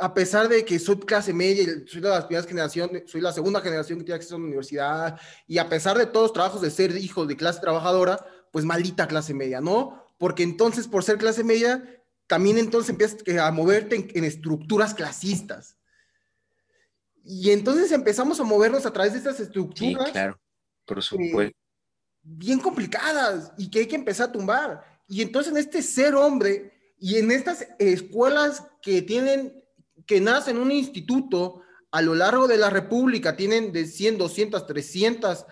[0.00, 3.60] a pesar de que soy clase media soy de las primeras generaciones, soy la segunda
[3.60, 6.70] generación que tiene acceso a la universidad, y a pesar de todos los trabajos de
[6.70, 10.04] ser hijo de clase trabajadora, pues maldita clase media, ¿no?
[10.18, 11.84] Porque entonces, por ser clase media,
[12.26, 15.76] también entonces empiezas a moverte en, estructuras clasistas.
[17.24, 20.06] Y entonces empezamos a movernos a través de estas estructuras.
[20.06, 20.40] Sí, claro,
[20.86, 21.42] por supuesto.
[21.42, 21.54] Eh,
[22.22, 24.84] bien complicadas y que hay que empezar a tumbar.
[25.08, 29.54] Y entonces en este ser hombre y en estas escuelas que tienen
[30.06, 34.66] que nace en un instituto a lo largo de la República, tienen de 100, 200,
[34.66, 35.46] 300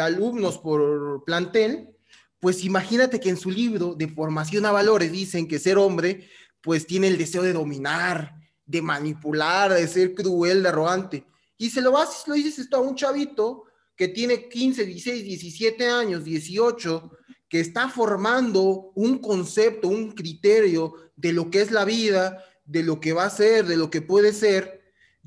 [0.00, 1.96] alumnos por plantel,
[2.40, 6.28] pues imagínate que en su libro de formación a valores dicen que ser hombre,
[6.62, 8.39] pues tiene el deseo de dominar,
[8.70, 11.24] de manipular, de ser cruel, de arrogante.
[11.58, 13.64] Y se lo vas lo dices esto a un chavito
[13.96, 17.10] que tiene 15, 16, 17 años, 18,
[17.48, 23.00] que está formando un concepto, un criterio de lo que es la vida, de lo
[23.00, 24.80] que va a ser, de lo que puede ser,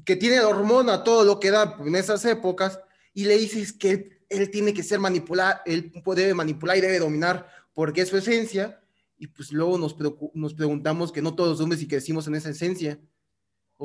[0.06, 2.80] que tiene la hormona, todo lo que da en esas épocas,
[3.14, 7.48] y le dices que él, tiene que ser manipular, él debe manipular y debe dominar,
[7.74, 8.82] porque es su esencia,
[9.18, 9.96] y pues luego nos,
[10.34, 13.00] nos preguntamos que no todos los hombres y crecimos en esa esencia.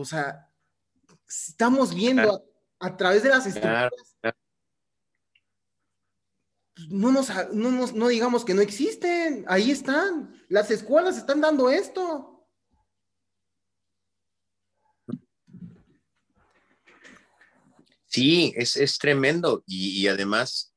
[0.01, 0.49] O sea,
[1.27, 3.91] estamos viendo a, través de las estructuras.
[6.89, 10.41] No, nos, no, nos, no digamos que no existen, ahí están.
[10.49, 12.49] Las escuelas están dando esto.
[18.07, 20.73] Sí, es, tremendo y, además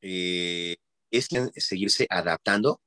[0.00, 0.76] eh,
[1.10, 2.80] es seguirse adaptando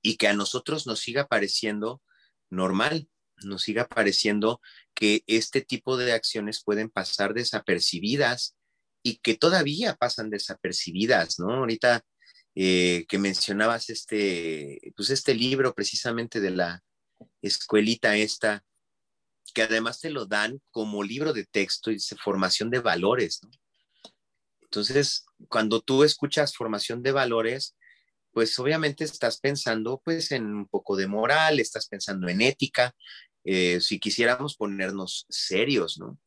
[0.00, 2.00] y que a nosotros nos siga pareciendo
[2.48, 3.10] normal,
[3.44, 4.60] nos siga pareciendo
[4.94, 8.56] que este tipo de acciones pueden pasar desapercibidas
[9.02, 11.52] y que todavía pasan desapercibidas, ¿no?
[11.52, 12.04] Ahorita
[12.54, 16.82] eh, que mencionabas este, pues este libro precisamente de la
[17.40, 18.64] escuelita esta,
[19.54, 23.40] que además te lo dan como libro de texto y dice formación de valores,
[24.62, 27.76] Entonces, cuando tú escuchas formación de valores,
[28.32, 32.94] pues obviamente estás pensando pues en un poco de moral, estás pensando en ética,
[33.44, 36.18] eh, si quisiéramos ponernos serios, ¿no?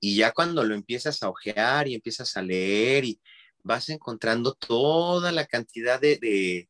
[0.00, 3.20] Y ya cuando lo empiezas a ojear y empiezas a leer y
[3.62, 6.68] vas encontrando toda la cantidad de,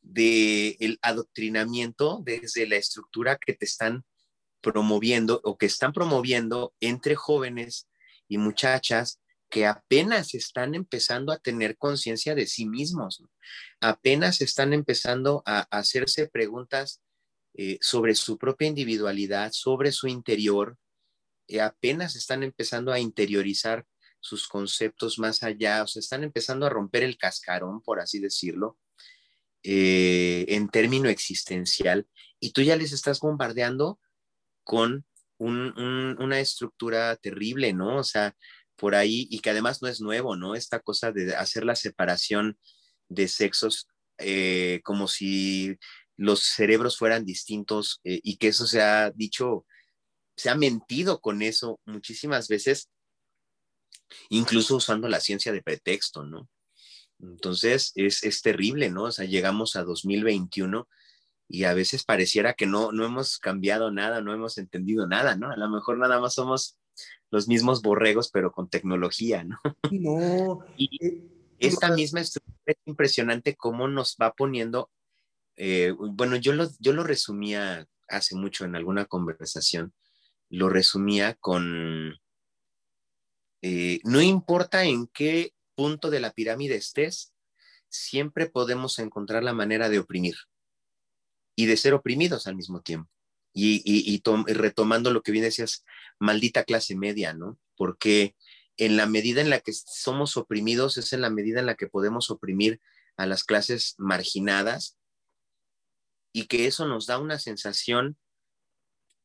[0.00, 4.04] de, el adoctrinamiento desde la estructura que te están
[4.62, 7.88] promoviendo o que están promoviendo entre jóvenes
[8.28, 9.20] y muchachas
[9.50, 13.22] que apenas están empezando a tener conciencia de sí mismos,
[13.80, 17.00] apenas están empezando a, hacerse preguntas
[17.60, 20.78] eh, sobre su propia individualidad, sobre su interior,
[21.44, 23.84] y apenas están empezando a interiorizar
[24.20, 28.78] sus conceptos más allá, o sea, están empezando a romper el cascarón, por así decirlo,
[29.64, 32.06] eh, en término existencial,
[32.38, 33.98] y tú ya les estás bombardeando
[34.62, 35.04] con
[35.38, 37.96] una estructura terrible, ¿no?
[37.96, 38.36] O sea,
[38.76, 40.54] por ahí, y que además no es nuevo, ¿no?
[40.54, 42.56] Esta cosa de hacer la separación
[43.08, 45.76] de sexos eh, como si
[46.18, 49.64] los cerebros fueran distintos eh, y que eso se ha dicho,
[50.36, 52.90] se ha mentido con eso muchísimas veces,
[54.28, 56.48] incluso usando la ciencia de pretexto, ¿no?
[57.20, 59.04] Entonces es, es terrible, ¿no?
[59.04, 60.88] O sea, llegamos a 2021
[61.48, 65.50] y a veces pareciera que no, no hemos cambiado nada, no hemos entendido nada, ¿no?
[65.50, 66.76] A lo mejor nada más somos
[67.30, 69.58] los mismos borregos, pero con tecnología, ¿no?
[69.90, 70.64] No.
[70.76, 71.22] Y eh,
[71.58, 74.90] esta misma estructura es impresionante cómo nos va poniendo,
[75.58, 79.92] eh, bueno, yo lo, yo lo resumía hace mucho en alguna conversación,
[80.48, 82.14] lo resumía con,
[83.60, 87.32] eh, no importa en qué punto de la pirámide estés,
[87.88, 90.36] siempre podemos encontrar la manera de oprimir
[91.56, 93.10] y de ser oprimidos al mismo tiempo.
[93.52, 94.22] Y, y,
[94.54, 95.84] retomando lo que bien decías,
[96.20, 97.58] maldita clase media, ¿no?
[97.76, 98.36] Porque
[98.76, 101.88] en la medida en la que somos oprimidos es en la medida en la que
[101.88, 102.80] podemos oprimir
[103.16, 104.97] a las clases marginadas
[106.38, 108.16] y que eso nos da una sensación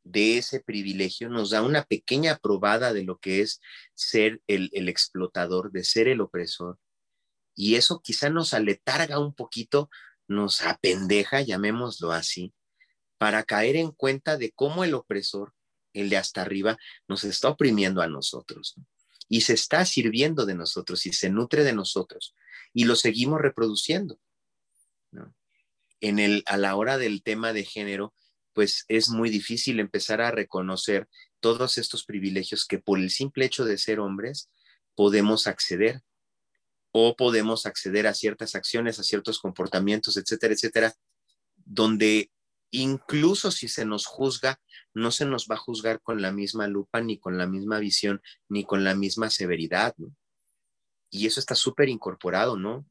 [0.03, 3.61] de ese privilegio, nos da una pequeña probada de lo que es
[3.93, 6.79] ser el, explotador, de ser el opresor.
[7.53, 9.91] Y eso quizá nos aletarga un poquito,
[10.27, 12.51] nos apendeja, llamémoslo así,
[13.19, 15.53] para caer en cuenta de cómo el opresor,
[15.93, 18.73] el de hasta arriba, nos está oprimiendo a nosotros.
[19.29, 22.33] Y se está sirviendo de nosotros y se nutre de nosotros.
[22.73, 24.19] Y lo seguimos reproduciendo.
[25.11, 25.31] ¿no?
[26.03, 28.13] En el, a la hora del tema de género,
[28.51, 31.07] pues es muy difícil empezar a reconocer
[31.39, 34.49] todos estos privilegios que por el simple hecho de ser hombres
[34.95, 36.01] podemos acceder
[36.91, 40.93] o podemos acceder a ciertas acciones, a ciertos comportamientos, etcétera, etcétera,
[41.55, 42.29] donde
[42.69, 44.59] incluso si se nos juzga,
[44.93, 48.21] no se nos va a juzgar con la misma lupa, ni con la misma visión,
[48.49, 50.13] ni con la misma severidad, ¿no?
[51.09, 52.85] Y eso está súper incorporado, ¿no?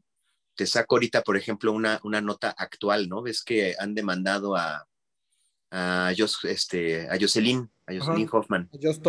[0.55, 3.23] Te saco ahorita, por ejemplo, una, una nota actual, ¿no?
[3.23, 4.87] Ves que han demandado a,
[5.71, 6.12] a,
[6.45, 8.71] este, a Jocelyn, a Jocelyn Hoffman.
[8.73, 9.07] A Just.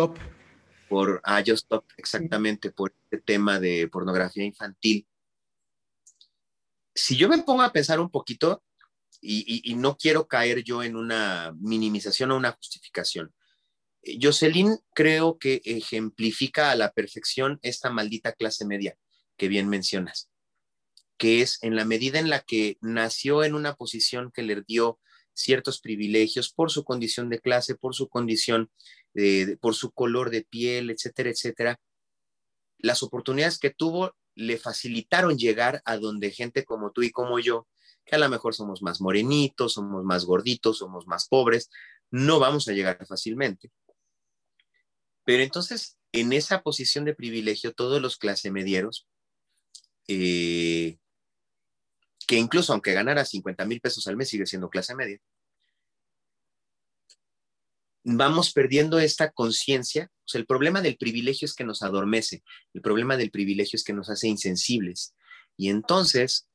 [0.88, 5.06] Por, a Just exactamente, por este tema de pornografía infantil.
[6.94, 8.62] Si yo me pongo a pensar un poquito,
[9.20, 13.32] y, y, no quiero caer yo en una minimización o una justificación,
[14.20, 18.96] Jocelyn creo que ejemplifica a la perfección esta maldita clase media
[19.36, 20.30] que bien mencionas,
[21.16, 24.98] que es en la medida en la que nació en una posición que le dio
[25.32, 28.70] ciertos privilegios por su condición de clase, por su condición,
[29.12, 31.80] de, por su color de piel, etcétera, etcétera.
[32.78, 37.66] Las oportunidades que tuvo le facilitaron llegar a donde gente como tú y como yo,
[38.04, 41.70] que a lo mejor somos más morenitos, somos más gorditos, somos más pobres,
[42.10, 43.70] no vamos a llegar fácilmente.
[45.24, 49.06] Pero entonces, en esa posición de privilegio, todos los clase medieros,
[50.06, 50.98] eh,
[52.26, 55.20] que incluso aunque ganara 50 mil pesos al mes, sigue siendo clase media,
[58.04, 60.10] vamos perdiendo esta conciencia.
[60.24, 63.84] O sea, el problema del privilegio es que nos adormece, el problema del privilegio es
[63.84, 65.14] que nos hace insensibles.
[65.56, 66.48] Y entonces,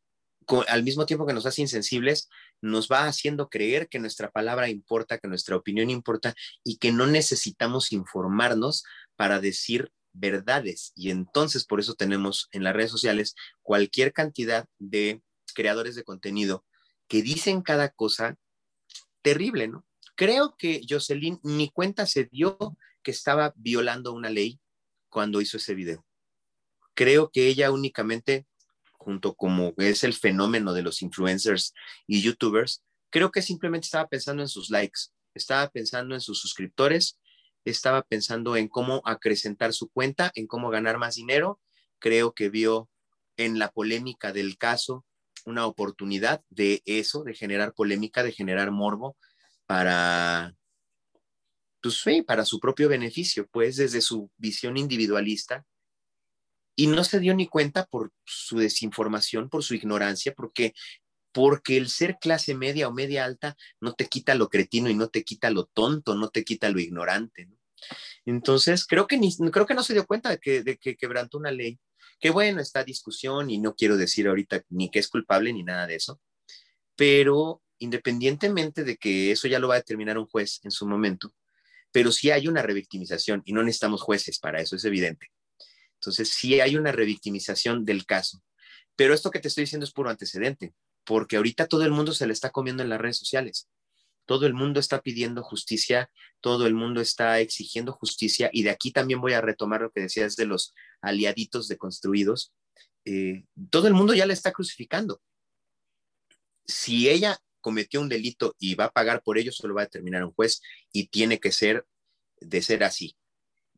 [0.68, 2.30] al mismo tiempo que nos hace insensibles,
[2.62, 7.08] nos va haciendo creer que nuestra palabra importa, que nuestra opinión importa y que no
[7.08, 8.84] necesitamos informarnos
[9.16, 10.92] para decir verdades.
[10.96, 15.22] Y entonces, por eso tenemos en las redes sociales cualquier cantidad de
[15.54, 16.66] creadores de contenido
[17.08, 18.38] que dicen cada cosa
[19.22, 19.86] terrible, ¿no?
[20.16, 22.58] Creo que Jocelyn ni cuenta se dio
[23.04, 24.60] que estaba violando una ley
[25.10, 26.06] cuando hizo ese video.
[26.94, 28.46] Creo que ella únicamente,
[28.94, 31.74] junto como es el fenómeno de los influencers
[32.06, 35.02] y youtubers, creo que simplemente estaba pensando en sus likes,
[35.34, 37.18] estaba pensando en sus suscriptores,
[37.66, 41.60] estaba pensando en cómo acrecentar su cuenta, en cómo ganar más dinero.
[42.00, 42.90] Creo que vio
[43.38, 45.06] en la polémica del caso
[45.50, 49.18] una oportunidad de eso, de generar polémica, de generar morbo
[49.66, 50.56] para,
[51.82, 55.66] pues, para su propio beneficio, pues desde su visión individualista.
[56.76, 60.74] Y no se dio ni cuenta por su desinformación, por su ignorancia, porque
[61.32, 65.10] porque el ser clase media o media alta no te quita lo cretino y no
[65.10, 67.48] te quita lo tonto, no te quita lo ignorante.
[68.26, 71.38] Entonces, creo que, ni, creo que no se dio cuenta de que, de que quebrantó
[71.38, 71.80] una ley
[72.20, 75.88] que bueno, está discusión y no quiero decir ahorita ni que es culpable ni nada
[75.88, 76.22] de eso,
[76.96, 81.34] pero independientemente de que eso ya lo va a determinar un juez en su momento,
[81.92, 85.32] pero sí hay una revictimización y no necesitamos jueces para eso, es evidente.
[85.96, 88.42] Entonces, sí hay una revictimización del caso.
[88.96, 90.74] Pero esto que te estoy diciendo es puro antecedente,
[91.04, 93.68] porque ahorita todo el mundo se le está comiendo en las redes sociales.
[94.30, 98.92] Todo el mundo está pidiendo justicia, todo el mundo está exigiendo justicia y de aquí
[98.92, 102.54] también voy a retomar lo que decías de los aliaditos deconstruidos.
[103.06, 105.20] Eh, todo el mundo ya la está crucificando.
[106.68, 110.24] Si ella cometió un delito y va a pagar por ello, solo va a determinar
[110.24, 110.62] un juez
[110.92, 111.88] y tiene que ser
[112.40, 113.18] de ser así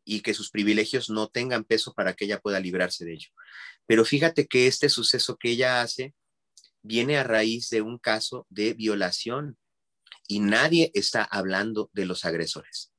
[0.04, 3.30] y que sus privilegios no tengan peso para que ella pueda librarse de ello.
[3.86, 6.14] Pero fíjate que este suceso que ella hace
[6.82, 9.58] viene a raíz de un caso de violación
[10.28, 12.92] y nadie está hablando de los agresores.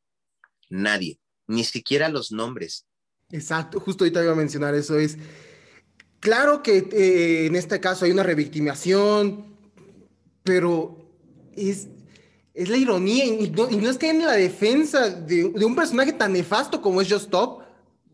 [0.69, 1.19] Nadie.
[1.49, 2.87] ni siquiera los nombres.
[3.31, 5.19] Exacto, justo ahorita iba a mencionar eso, es
[6.21, 9.57] claro que eh, en este caso hay una revictimación,
[10.43, 10.97] pero
[11.57, 11.89] es,
[12.55, 16.81] es la ironía, y no, es que en la defensa de, un personaje tan nefasto
[16.81, 17.63] como es Just Stop,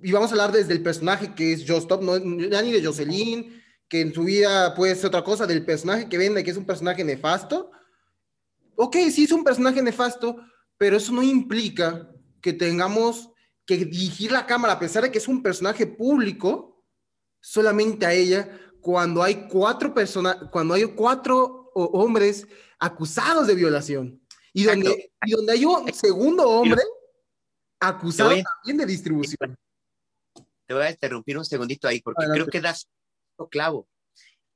[0.03, 2.84] y vamos a hablar desde el personaje que es Just Stop, no, ya ni de
[2.84, 6.57] Jocelyn, que en su vida puede ser otra cosa, del personaje que vende, que es
[6.57, 7.70] un personaje nefasto.
[8.80, 10.36] Ok, sí es un personaje nefasto,
[10.76, 12.08] pero eso no implica
[12.40, 13.30] que tengamos
[13.66, 16.86] que dirigir la cámara, a pesar de que es un personaje público,
[17.40, 18.48] solamente a ella,
[18.80, 22.46] cuando hay cuatro personas, cuando hay cuatro hombres
[22.78, 24.22] acusados de violación.
[24.52, 26.82] Y donde, y donde hay un segundo hombre
[27.80, 29.56] acusado también de distribución.
[30.66, 32.88] Te voy a interrumpir un segundito ahí, porque creo que das
[33.50, 33.88] clavo.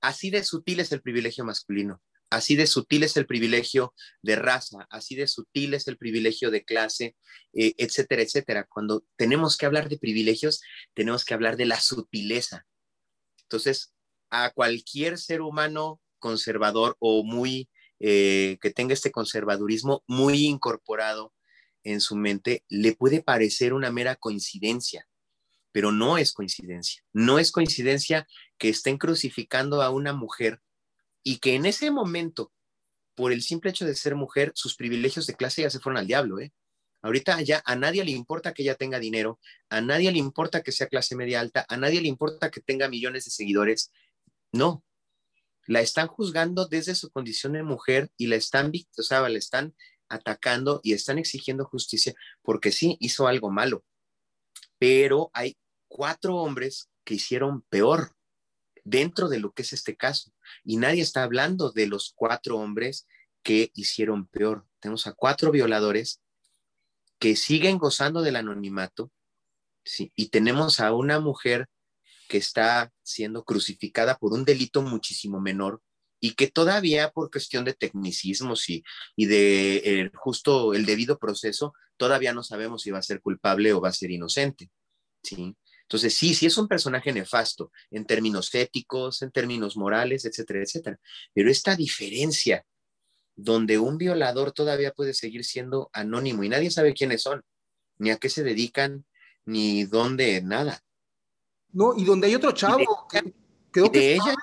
[0.01, 2.01] Así de sutil es el privilegio masculino,
[2.33, 6.65] así de sutil es el privilegio de raza, así de sutil es el privilegio de
[6.65, 7.15] clase,
[7.53, 8.67] eh, etcétera, etcétera.
[8.71, 10.63] Cuando tenemos que hablar de privilegios,
[10.95, 12.67] tenemos que hablar de la sutileza.
[13.43, 13.93] Entonces,
[14.31, 17.69] a cualquier ser humano conservador o muy
[18.01, 21.35] eh, que tenga este conservadurismo muy incorporado
[21.85, 25.07] en su mente, le puede parecer una mera coincidencia,
[25.71, 27.05] pero no es coincidencia.
[27.13, 28.27] No es coincidencia
[28.57, 30.63] que estén crucificando a una mujer
[31.23, 32.53] y que en ese momento,
[33.15, 36.07] por el simple hecho de ser mujer, sus privilegios de clase ya se fueron al
[36.07, 36.53] diablo, ¿eh?
[37.03, 40.71] Ahorita ya a nadie le importa que ella tenga dinero, a nadie le importa que
[40.71, 43.91] sea clase media alta, a nadie le importa que tenga millones de seguidores.
[44.53, 44.85] No,
[45.67, 49.75] la están juzgando desde su condición de mujer y la están, o sea, la están
[50.09, 53.85] atacando y están exigiendo justicia porque sí hizo algo malo.
[54.79, 55.57] Pero hay
[55.89, 58.15] cuatro hombres que hicieron peor
[58.85, 60.32] dentro de lo que es este caso.
[60.65, 63.07] Y nadie está hablando de los cuatro hombres
[63.43, 64.67] que hicieron peor.
[64.81, 66.21] Tenemos a cuatro violadores
[67.19, 69.13] que siguen gozando del anonimato,
[69.85, 70.13] ¿sí?
[70.17, 71.69] y tenemos a una mujer
[72.29, 75.83] que está siendo crucificada por un delito muchísimo menor
[76.19, 78.85] y que todavía por cuestión de tecnicismos y,
[79.17, 83.73] y de eh, justo el debido proceso, todavía no sabemos si va a ser culpable
[83.73, 84.71] o va a ser inocente.
[85.23, 85.57] ¿sí?
[85.93, 90.99] Entonces, sí, sí es un personaje nefasto en términos éticos, en términos morales, etcétera, etcétera.
[91.35, 92.65] Pero esta diferencia
[93.37, 97.43] donde un violador todavía puede seguir siendo anónimo y nadie sabe quiénes son,
[97.99, 99.05] ni a qué se dedican,
[99.45, 100.83] ni dónde, nada.
[101.73, 102.79] No, y donde hay otro chavo
[103.13, 103.35] de, que
[103.71, 104.35] quedó de ella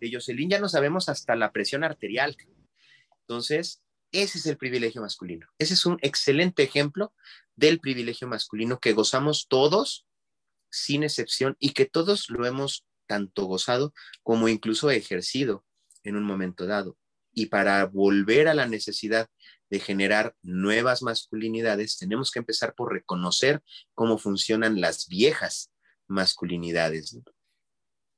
[0.00, 2.36] de Jocelyn ya no sabemos hasta la presión arterial.
[3.20, 3.82] Entonces,
[4.12, 5.46] ese es el privilegio masculino.
[5.58, 7.14] Ese es un excelente ejemplo
[7.56, 10.06] del privilegio masculino que gozamos todos,
[10.74, 15.64] sin excepción, y que todos lo hemos tanto gozado como incluso ejercido
[16.02, 16.96] en un momento dado.
[17.32, 19.28] Y para volver a la necesidad
[19.70, 23.62] de generar nuevas masculinidades, tenemos que empezar por reconocer
[23.94, 25.72] cómo funcionan las viejas
[26.06, 27.18] masculinidades.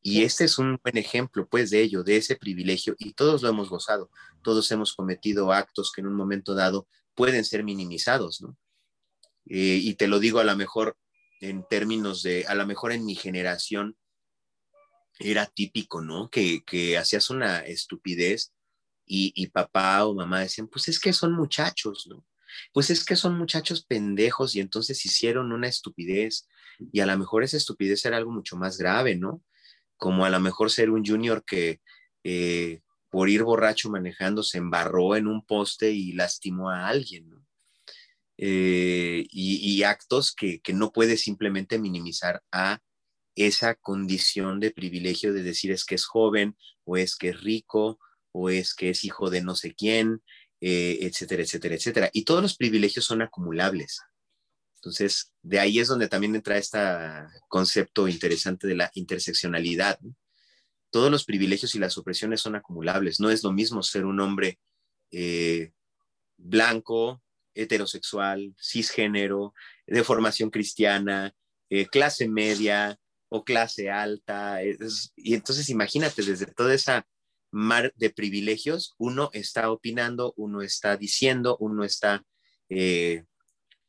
[0.02, 3.48] Y este es un buen ejemplo, pues, de ello, de ese privilegio, y todos lo
[3.48, 4.10] hemos gozado,
[4.42, 8.56] todos hemos cometido actos que en un momento dado pueden ser minimizados, ¿no?
[9.48, 10.96] Eh, y te lo digo a lo mejor
[11.40, 13.96] en términos de, a lo mejor en mi generación
[15.18, 16.30] era típico, ¿no?
[16.30, 18.52] Que, que hacías una estupidez
[19.06, 22.24] y, y papá o mamá decían, pues es que son muchachos, ¿no?
[22.72, 26.48] Pues es que son muchachos pendejos y entonces hicieron una estupidez
[26.92, 29.42] y a lo mejor esa estupidez era algo mucho más grave, ¿no?
[29.96, 31.80] Como a lo mejor ser un junior que
[32.24, 32.80] eh,
[33.10, 37.35] por ir borracho manejando se embarró en un poste y lastimó a alguien, ¿no?
[38.38, 42.80] Eh, y, actos que, que no puede simplemente minimizar a
[43.34, 47.98] esa condición de privilegio de decir es que es joven o es que es rico
[48.32, 50.22] o es que es hijo de no sé quién,
[50.60, 52.10] eh, etcétera, etcétera, etcétera.
[52.12, 54.00] Y todos los privilegios son acumulables.
[54.76, 56.78] Entonces, de ahí es donde también entra este
[57.48, 59.98] concepto interesante de la interseccionalidad.
[60.90, 63.20] Todos los privilegios y las opresiones son acumulables.
[63.20, 64.58] No es lo mismo ser un hombre
[65.10, 65.72] eh,
[66.36, 67.22] blanco,
[67.56, 69.54] heterosexual, cisgénero,
[69.86, 71.34] de formación cristiana,
[71.70, 72.98] eh, clase media
[73.28, 74.60] o clase alta.
[75.16, 77.06] y entonces imagínate, desde toda esa
[77.50, 82.22] mar de privilegios, uno está opinando, uno está diciendo, uno está
[82.68, 83.24] eh,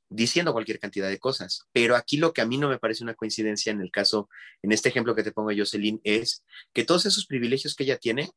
[0.10, 1.66] diciendo cualquier cantidad de cosas.
[1.74, 4.30] Pero aquí lo que a mí no me parece una coincidencia en el caso,
[4.62, 6.44] en este ejemplo que te pongo Jocelyn, es
[6.74, 8.32] que todos esos privilegios que ella tiene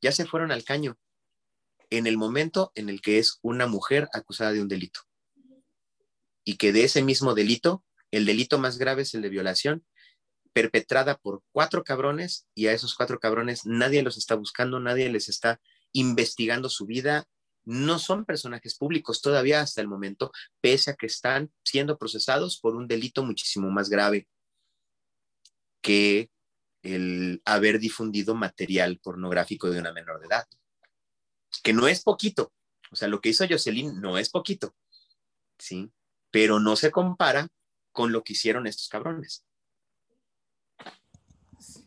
[0.00, 0.96] ya se fueron al caño
[1.90, 5.00] en el momento en el que es una mujer acusada de un delito.
[6.44, 9.84] Y que de ese mismo delito, el delito más grave es el de violación,
[10.52, 15.28] perpetrada por cuatro cabrones y a esos cuatro cabrones nadie los está buscando, nadie les
[15.28, 15.60] está
[15.92, 17.26] investigando su vida,
[17.64, 22.74] no son personajes públicos todavía hasta el momento, pese a que están siendo procesados por
[22.74, 24.26] un delito muchísimo más grave
[25.82, 26.30] que
[26.82, 30.46] el haber difundido material pornográfico de una menor de edad,
[31.62, 32.52] que no es poquito,
[32.90, 34.74] o sea, lo que hizo Jocelyn no es poquito,
[35.58, 35.90] ¿sí?
[36.30, 37.48] Pero no se compara
[37.92, 39.44] con lo que hicieron estos cabrones.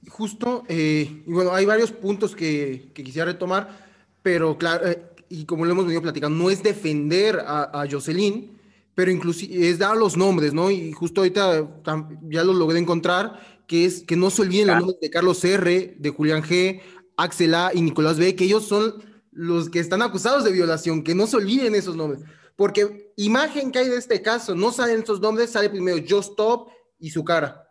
[0.10, 3.90] Justo, eh, y bueno, hay varios puntos que, quisiera retomar,
[4.22, 8.60] pero claro, eh, y como lo hemos venido platicando, no es defender a, a Jocelyn,
[8.94, 10.70] pero inclusive es dar los nombres, ¿no?
[10.70, 11.82] Y justo ahorita
[12.24, 15.96] ya lo logré encontrar, que es que no se olviden los nombres de Carlos R.,
[15.98, 16.82] de Julián G.,
[17.16, 17.72] Axel A.
[17.74, 21.38] y Nicolás B., que ellos son los que están acusados de violación, que no se
[21.38, 22.22] olviden esos nombres.
[22.56, 26.70] Porque imagen que hay de este caso, no salen esos nombres, sale primero Just Stop
[27.00, 27.68] y su cara.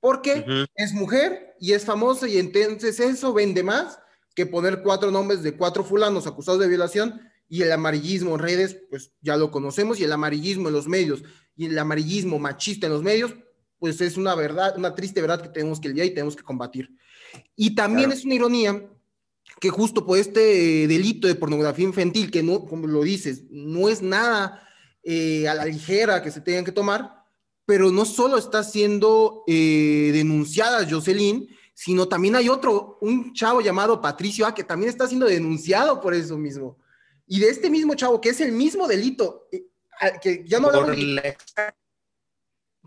[0.00, 0.44] Porque
[0.74, 3.98] es mujer y es famosa y entonces eso vende más
[4.34, 8.78] que poner cuatro nombres de cuatro fulanos acusados de violación y el amarillismo en redes,
[8.88, 11.22] pues ya lo conocemos, y el amarillismo en los medios
[11.54, 13.34] y el amarillismo machista en los medios,
[13.78, 16.88] pues es una verdad, una triste verdad que tenemos que lidiar y tenemos que combatir.
[17.54, 18.88] Y también es una ironía
[19.60, 24.02] que justo por este delito de pornografía infantil, que no, como lo dices, no es
[24.02, 24.66] nada
[25.04, 27.24] eh, a la ligera que se tengan que tomar,
[27.64, 34.00] pero no solo está siendo eh, denunciada Jocelyn, sino también hay otro, un chavo llamado
[34.00, 36.78] Patricio A, que también está siendo denunciado por eso mismo.
[37.26, 39.64] Y de este mismo chavo, que es el mismo delito, eh,
[40.20, 40.96] que ya no por,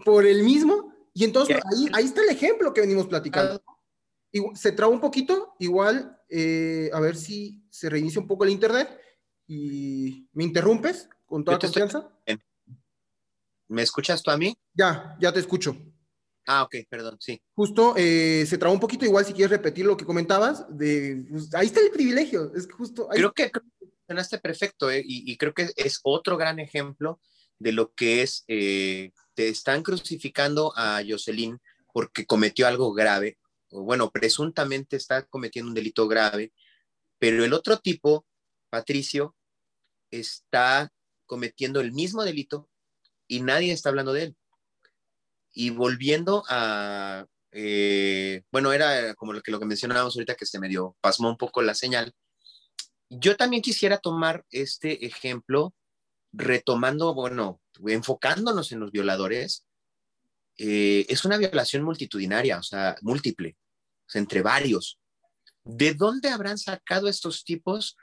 [0.04, 3.62] por el mismo, y entonces ahí, ahí está el ejemplo que venimos platicando.
[4.56, 8.90] Se traba un poquito, igual, eh, a ver si se reinicia un poco el internet
[9.48, 12.10] y me interrumpes con toda confianza.
[13.68, 14.56] ¿Me escuchas tú a mí?
[14.74, 15.76] Ya, ya te escucho.
[16.48, 17.42] Ah, ok, perdón, sí.
[17.54, 21.54] Justo, eh, se trabó un poquito, igual si quieres repetir lo que comentabas, de, pues,
[21.56, 23.08] ahí está el privilegio, es justo...
[23.10, 23.52] Creo que
[24.08, 27.20] mencionaste perfecto, eh, y, creo que es otro gran ejemplo
[27.58, 31.60] de lo que es, eh, te están crucificando a Jocelyn
[31.92, 33.40] porque cometió algo grave,
[33.84, 36.54] bueno, presuntamente está cometiendo un delito grave,
[37.20, 38.26] pero el otro tipo,
[38.70, 39.36] Patricio,
[40.12, 40.92] está
[41.26, 42.70] cometiendo el mismo delito
[43.28, 44.36] y nadie está hablando de él.
[45.54, 50.60] Y volviendo a, eh, bueno, era como lo que, lo que mencionábamos ahorita que se
[50.60, 52.14] me dio, pasmó un poco la señal.
[53.10, 55.74] Yo también quisiera tomar este ejemplo
[56.34, 59.66] retomando, bueno, enfocándonos en los violadores.
[60.58, 63.56] Eh, es una violación multitudinaria, o sea, múltiple,
[64.14, 65.00] entre varios.
[65.64, 67.98] ¿De dónde habrán sacado estos tipos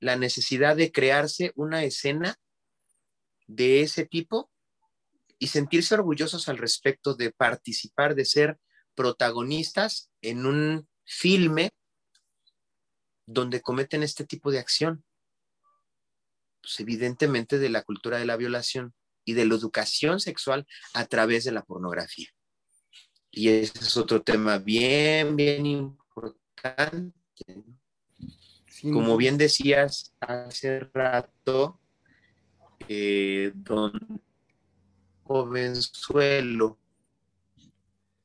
[0.00, 2.36] la necesidad de crearse una escena
[3.46, 4.50] de ese tipo
[5.38, 8.58] y sentirse orgullosos al respecto de participar, de ser
[8.94, 11.70] protagonistas en un filme
[13.26, 15.04] donde cometen este tipo de acción.
[16.62, 21.44] Pues evidentemente de la cultura de la violación y de la educación sexual a través
[21.44, 22.28] de la pornografía.
[23.36, 27.12] Y ese es otro tema bien, bien importante.
[28.82, 31.78] Como bien decías hace rato,
[32.88, 33.92] eh, don
[35.24, 36.78] jovenzuelo,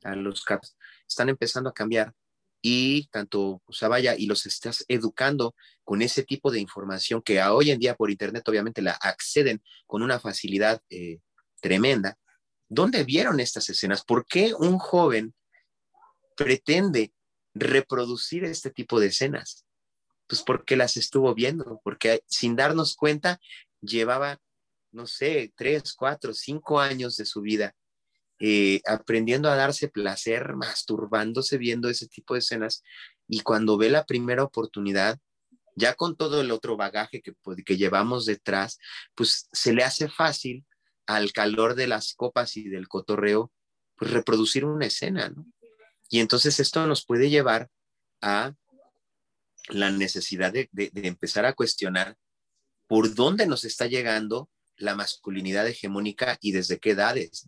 [0.04, 2.16] a los caps, están empezando a cambiar
[2.62, 7.44] y tanto o sea, vaya, y los estás educando con ese tipo de información que
[7.44, 11.20] hoy en día por internet obviamente la acceden con una facilidad eh,
[11.60, 12.18] tremenda.
[12.74, 14.06] ¿Dónde vieron estas escenas?
[14.06, 15.34] ¿Por qué un joven
[16.38, 17.14] pretende
[17.54, 19.66] reproducir este tipo de escenas?
[20.26, 23.42] Pues porque las estuvo viendo, porque sin darnos cuenta
[23.82, 24.40] llevaba
[24.92, 27.76] no sé, tres, cuatro, cinco años de su vida
[28.40, 32.84] eh, aprendiendo a darse placer, masturbándose viendo ese tipo de escenas
[33.28, 35.20] y cuando ve la primera oportunidad,
[35.76, 37.34] ya con todo el otro bagaje que,
[37.66, 38.78] que llevamos detrás,
[39.16, 40.66] pues se le hace fácil
[41.16, 43.52] al calor de las copas y del cotorreo,
[43.98, 45.46] pues reproducir una escena, ¿no?
[46.10, 47.70] Y entonces esto nos puede llevar
[48.22, 48.54] a
[49.70, 52.18] la necesidad de, de empezar a cuestionar
[52.88, 57.48] por dónde nos está llegando la masculinidad hegemónica y desde qué edades.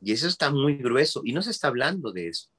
[0.00, 2.50] Y eso está muy grueso y no se está hablando de eso.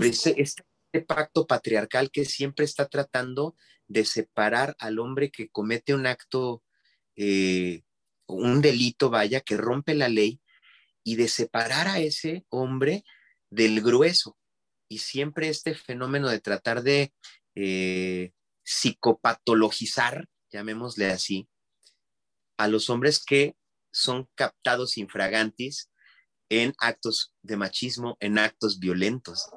[0.00, 0.64] Ese, este
[1.06, 3.56] pacto patriarcal que siempre está tratando
[3.86, 6.62] de separar al hombre que comete un acto,
[7.16, 7.82] eh,
[8.28, 10.40] un delito, vaya, que rompe la ley,
[11.04, 13.04] y de separar a ese hombre
[13.50, 14.36] del grueso.
[14.90, 17.12] Y siempre este fenómeno de tratar de
[17.54, 21.48] eh, psicopatologizar, llamémosle así,
[22.58, 23.56] a los hombres que
[23.90, 25.90] son captados infragantis
[26.50, 29.48] en actos de machismo, en actos violentos.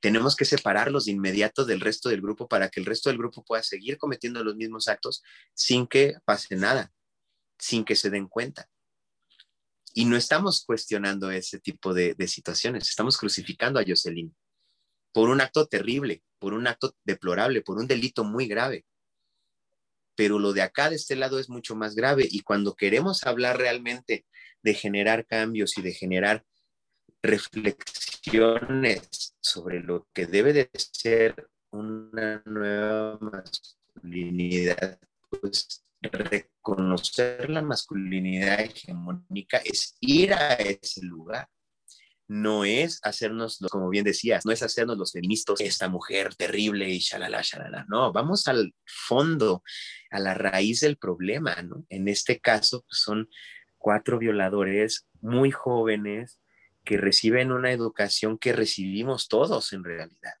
[0.00, 3.42] tenemos que separarlos de inmediato del resto del grupo para que el resto del grupo
[3.42, 5.22] pueda seguir cometiendo los mismos actos
[5.54, 6.92] sin que pase nada,
[7.58, 8.68] sin que se den cuenta.
[9.94, 14.34] Y no estamos cuestionando ese tipo de, situaciones, estamos crucificando a Jocelyn
[15.12, 18.84] por un acto terrible, por un acto deplorable, por un delito muy grave.
[20.16, 22.26] Pero lo de acá, de este lado, es mucho más grave.
[22.28, 24.26] Y cuando queremos hablar realmente
[24.62, 26.44] de generar cambios y de generar
[27.22, 34.98] reflexiones sobre lo que debe de ser una nueva masculinidad,
[35.28, 41.48] pues reconocer la masculinidad hegemónica es ir a ese lugar.
[42.26, 46.98] No es hacernos, como bien decías, no es hacernos los feministas, esta mujer terrible y
[46.98, 47.84] shalala, shalala.
[47.88, 49.62] No, vamos al fondo,
[50.10, 51.84] a la raíz del problema, ¿no?
[51.90, 53.28] En este caso, pues, son
[53.76, 56.40] cuatro violadores muy jóvenes
[56.84, 60.34] que reciben una educación que recibimos todos en realidad,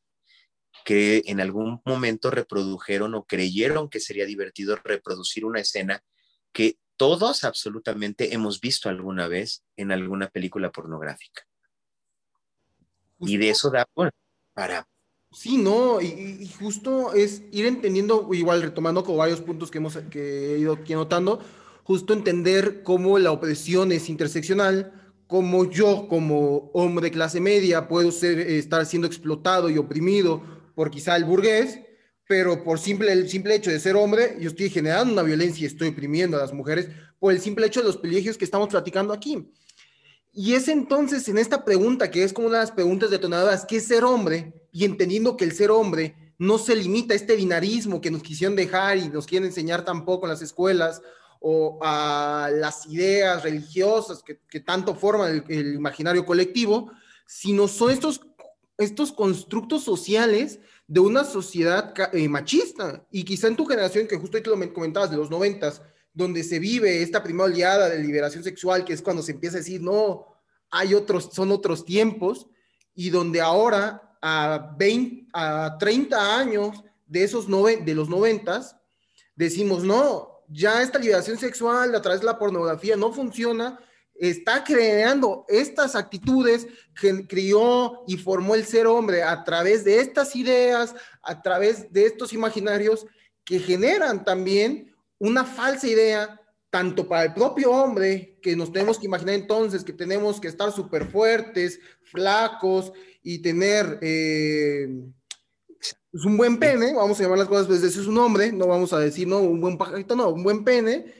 [0.84, 6.04] que en algún momento reprodujeron o creyeron que sería divertido reproducir una escena
[6.52, 11.42] que todos absolutamente hemos visto alguna vez en alguna película pornográfica.
[13.18, 13.86] y de eso da
[14.52, 14.86] para...
[15.32, 20.54] Sí, no, y, justo es ir entendiendo, igual retomando con varios puntos que, hemos, que
[20.54, 21.40] he ido aquí anotando,
[21.82, 24.92] justo entender cómo la opresión es interseccional,
[25.26, 30.90] como yo, como hombre de clase media, puedo ser, estar siendo explotado y oprimido por
[30.90, 31.80] quizá el burgués,
[32.26, 35.66] pero por simple, el simple hecho de ser hombre, yo estoy generando una violencia y
[35.66, 39.12] estoy oprimiendo a las mujeres por el simple hecho de los privilegios que estamos platicando
[39.12, 39.50] aquí.
[40.32, 43.76] Y es entonces en esta pregunta, que es como una de las preguntas detonadoras, ¿qué
[43.76, 44.52] es ser hombre?
[44.72, 48.56] Y entendiendo que el ser hombre no se limita a este binarismo que nos quisieron
[48.56, 51.00] dejar y nos quieren enseñar tampoco en las escuelas,
[51.46, 56.90] o a las ideas religiosas que, tanto forman el, imaginario colectivo,
[57.26, 58.22] sino son estos,
[58.78, 63.06] estos constructos sociales de una sociedad eh, machista.
[63.10, 66.44] Y quizá en tu generación, que justo ahí te lo comentabas, de los noventas, donde
[66.44, 69.80] se vive esta primera oleada de liberación sexual, que es cuando se empieza a decir,
[69.80, 70.26] no,
[70.70, 72.46] hay otros, son otros tiempos,
[72.94, 78.76] y donde ahora, a, 20, a 30 años de, esos de los noventas,
[79.34, 83.80] decimos, no, ya esta liberación sexual a través de la pornografía no funciona,
[84.14, 86.66] está creando estas actitudes
[87.00, 92.06] que crió y formó el ser hombre a través de estas ideas, a través de
[92.06, 93.06] estos imaginarios
[93.44, 96.40] que generan también una falsa idea,
[96.70, 100.72] tanto para el propio hombre, que nos tenemos que imaginar entonces que tenemos que estar
[100.72, 102.92] súper fuertes, flacos
[103.22, 103.98] y tener...
[104.02, 104.88] Eh,
[106.14, 109.00] es un buen pene, vamos a llamar las cosas desde su nombre, no vamos a
[109.00, 111.12] decir, no, un buen pajarito, no, un buen pene,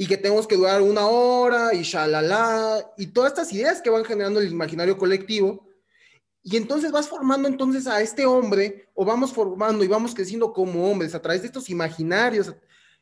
[0.00, 4.04] y que tenemos que durar una hora, y shalala, y todas estas ideas que van
[4.04, 5.66] generando el imaginario colectivo,
[6.40, 10.88] y entonces vas formando entonces a este hombre, o vamos formando y vamos creciendo como
[10.88, 12.54] hombres a través de estos imaginarios.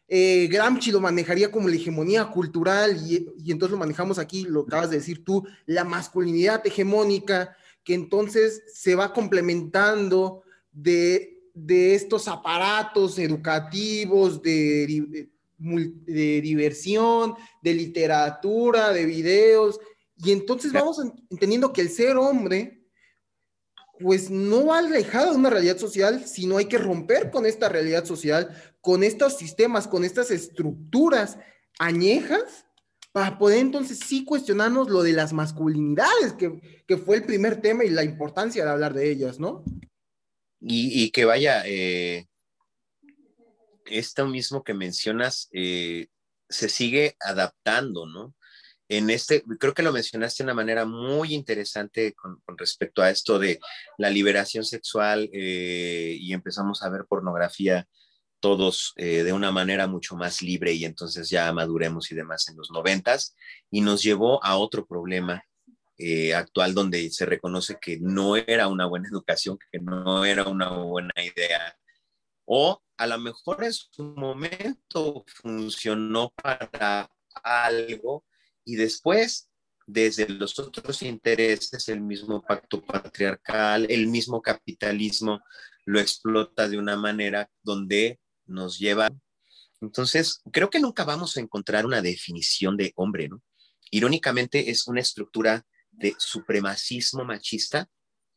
[0.09, 4.63] Eh, Gramsci lo manejaría como la hegemonía cultural, y, y entonces lo manejamos aquí, lo
[4.63, 12.29] acabas de decir tú, la masculinidad hegemónica, que entonces se va complementando de de estos
[12.29, 19.81] aparatos educativos, de, de, diversión, de literatura, de videos,
[20.19, 21.01] y entonces vamos
[21.31, 22.83] entendiendo que el ser hombre,
[23.99, 28.05] pues no va alejado de una realidad social, sino hay que romper con esta realidad
[28.05, 31.39] social, con estos sistemas, con estas estructuras
[31.79, 32.67] añejas,
[33.13, 37.85] para poder entonces sí cuestionarnos lo de las masculinidades, que, que fue el primer tema
[37.85, 39.65] y la importancia de hablar de ellas, ¿no?
[40.61, 42.27] Y, que vaya, eh,
[43.89, 46.09] esto mismo que mencionas eh,
[46.49, 48.35] se sigue adaptando, ¿no?
[48.89, 53.39] En este, creo que lo mencionaste de una manera muy interesante con, respecto a esto
[53.39, 53.59] de
[53.99, 57.89] la liberación sexual eh, y empezamos a ver pornografía
[58.39, 62.71] todos de una manera mucho más libre y entonces ya maduremos y demás en los
[62.71, 63.35] noventas
[63.71, 65.43] y nos llevó a otro problema
[65.99, 70.69] eh, actual donde se reconoce que no era una buena educación, que no era una
[70.69, 71.75] buena idea,
[72.45, 77.11] o a lo mejor en su momento funcionó para
[77.43, 78.25] algo
[78.65, 79.51] y después
[79.87, 85.41] desde los otros intereses, el mismo pacto patriarcal, el mismo capitalismo
[85.85, 89.09] lo explota de una manera donde nos lleva.
[89.81, 93.43] Entonces, creo que nunca vamos a encontrar una definición de hombre, ¿no?
[93.93, 97.89] Irónicamente, es una estructura de supremacismo machista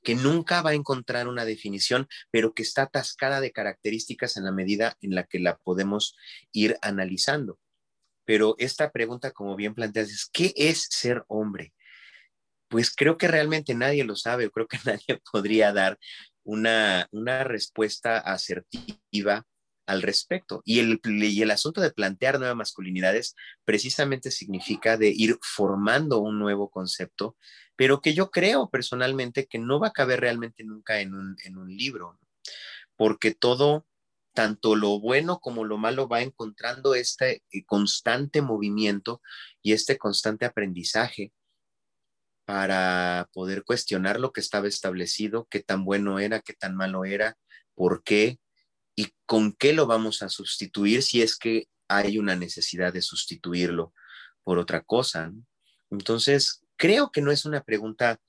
[0.04, 4.52] que nunca va a encontrar una definición, pero que está atascada de características en la
[4.52, 6.16] medida en la que la podemos
[6.52, 7.60] ir analizando.
[8.26, 11.74] Pero esta pregunta, como bien planteas, es, ¿qué es ser hombre?
[12.68, 15.98] Pues creo que realmente nadie lo sabe, creo que nadie podría dar
[16.44, 19.46] una, una respuesta asertiva
[19.90, 20.62] al respecto.
[20.66, 23.36] Y el, y el asunto de plantear nuevas masculinidades
[23.66, 27.36] precisamente significa de ir formando un nuevo concepto,
[27.76, 31.58] pero que yo creo personalmente que no va a caber realmente nunca en un, en
[31.58, 32.20] un libro,
[32.96, 33.88] porque todo,
[34.34, 39.22] tanto lo bueno como lo malo, va encontrando este eh, constante movimiento
[39.64, 41.34] y este constante aprendizaje
[42.46, 47.38] para poder cuestionar lo que estaba establecido, qué tan bueno era, qué tan malo era,
[47.74, 48.40] por qué,
[49.00, 53.94] y con qué lo vamos a sustituir si es que hay una necesidad de sustituirlo
[54.44, 55.32] por otra cosa.
[55.90, 58.20] Entonces, creo que no es una pregunta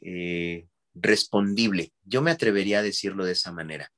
[0.00, 1.92] eh, respondible.
[2.02, 3.92] Yo me atrevería a decirlo de esa manera.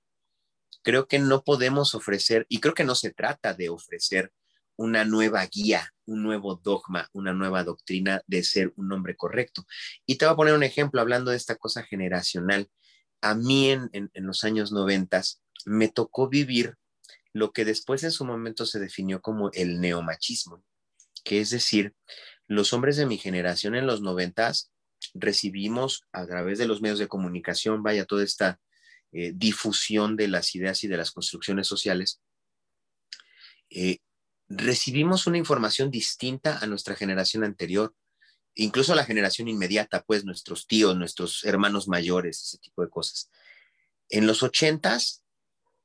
[0.82, 4.32] Creo que no podemos ofrecer, y creo que no se trata de ofrecer
[4.74, 9.66] una nueva guía, un nuevo dogma, una nueva doctrina de ser un hombre correcto.
[10.04, 12.68] Y te voy a poner un ejemplo hablando de esta cosa generacional.
[13.20, 16.76] A mí en, en los años noventas, me tocó vivir
[17.32, 20.64] lo que después en su momento se definió como el neomachismo,
[21.24, 21.94] que es decir,
[22.46, 24.72] los hombres de mi generación en los noventas
[25.14, 28.60] recibimos a través de los medios de comunicación, vaya toda esta
[29.12, 32.20] eh, difusión de las ideas y de las construcciones sociales,
[33.70, 33.98] eh,
[34.48, 37.94] recibimos una información distinta a nuestra generación anterior,
[38.54, 43.30] incluso a la generación inmediata, pues nuestros tíos, nuestros hermanos mayores, ese tipo de cosas.
[44.08, 45.22] En los ochentas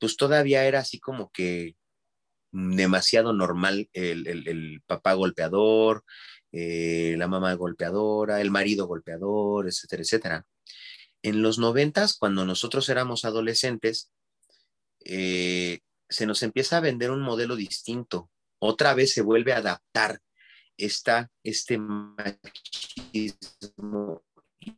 [0.04, 1.78] pues todavía era así como que
[2.52, 6.04] demasiado normal el, papá golpeador,
[6.52, 10.46] eh, la mamá golpeadora, el marido golpeador, etcétera, etcétera.
[11.22, 14.12] En los noventas, cuando nosotros éramos adolescentes,
[15.06, 15.80] eh,
[16.10, 18.30] se nos empieza a vender un modelo distinto.
[18.60, 20.20] Otra vez se vuelve a adaptar
[20.76, 22.26] esta, este machismo.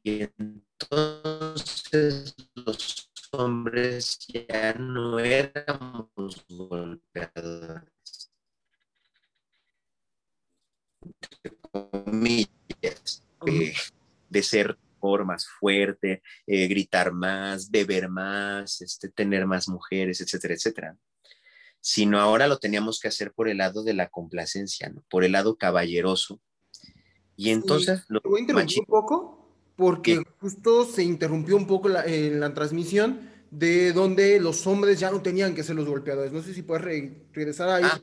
[0.04, 3.10] Y entonces los
[3.40, 8.32] hombres ya no éramos golpeadores.
[11.72, 13.74] Comillas, eh,
[14.30, 14.78] de ser
[15.26, 20.98] más fuerte, eh, gritar más, beber más, este, tener más mujeres, etcétera, etcétera.
[21.80, 25.04] Sino ahora lo teníamos que hacer por el lado de la complacencia, ¿no?
[25.10, 26.42] por el lado caballeroso.
[27.36, 28.04] Y entonces...
[28.08, 29.45] lo voy a interrumpir un poco?
[29.76, 35.12] Porque justo se interrumpió un poco la, en la transmisión de donde los hombres ya
[35.12, 36.32] no tenían que ser los golpeadores.
[36.32, 37.84] No sé si puedes regresar ahí.
[37.86, 38.02] Ah,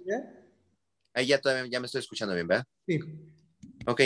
[1.15, 2.65] ahí ya, todavía, ya me estoy escuchando bien, ¿verdad?
[2.87, 3.01] Sí.
[3.87, 4.03] Ok.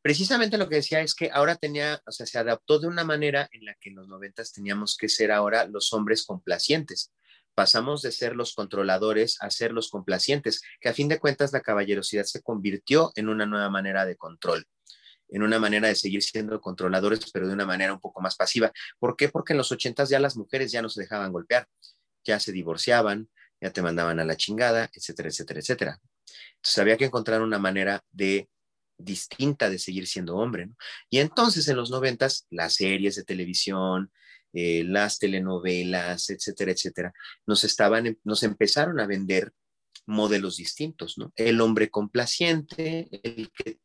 [0.00, 3.48] Precisamente lo que decía es que ahora tenía, o sea, se adaptó de una manera
[3.52, 7.12] en la que en los noventas teníamos que ser ahora los hombres complacientes.
[7.54, 11.60] Pasamos de ser los controladores a ser los complacientes, que a fin de cuentas la
[11.60, 14.66] caballerosidad se convirtió en una nueva manera de control
[15.28, 18.72] en una manera de seguir siendo controladores, pero de una manera un poco más pasiva.
[18.98, 19.28] ¿Por qué?
[19.28, 21.68] Porque en los ochentas ya las mujeres ya no se dejaban golpear,
[22.24, 23.28] ya se divorciaban,
[23.60, 26.00] ya te mandaban a la chingada, etcétera, etcétera, etcétera.
[26.56, 28.48] Entonces había que encontrar una manera de
[28.98, 30.70] distinta de seguir siendo hombre.
[31.08, 34.10] Y entonces en los noventas, las series de televisión,
[34.52, 37.12] eh, las telenovelas, etcétera, etcétera,
[37.46, 39.52] nos estaban, nos empezaron a vender
[40.06, 41.32] modelos distintos, ¿no?
[41.36, 43.78] El hombre complaciente, el que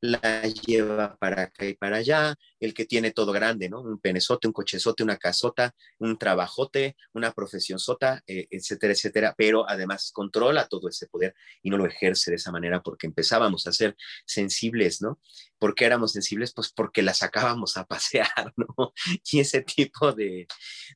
[0.00, 3.80] la lleva para acá y para allá, el que tiene todo grande, ¿no?
[3.80, 9.68] Un penezote, un cochezote, una casota, un trabajote, una profesión sota, eh, etcétera, etcétera, pero
[9.68, 13.72] además controla todo ese poder y no lo ejerce de esa manera porque empezábamos a
[13.72, 15.20] ser sensibles, ¿no?
[15.58, 16.52] ¿Por qué éramos sensibles?
[16.54, 18.92] Pues porque la sacábamos a pasear, ¿no?
[19.30, 20.46] Y ese tipo de,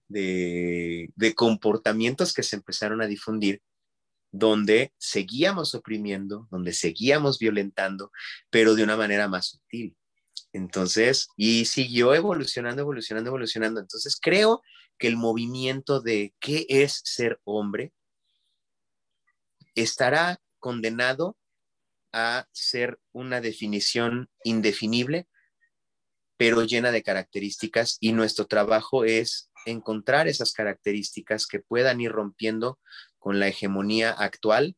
[0.08, 3.62] de comportamientos que se empezaron a difundir
[4.32, 8.10] donde seguíamos oprimiendo, donde seguíamos violentando,
[8.50, 9.96] pero de una manera más sutil.
[10.52, 13.80] Entonces, y siguió evolucionando, evolucionando, evolucionando.
[13.80, 14.62] Entonces, creo
[14.98, 17.92] que el movimiento de qué es ser hombre
[19.74, 21.36] estará condenado
[22.12, 25.28] a ser una definición indefinible,
[26.36, 32.78] pero llena de características y nuestro trabajo es encontrar esas características que puedan ir rompiendo
[33.22, 34.76] con la hegemonía actual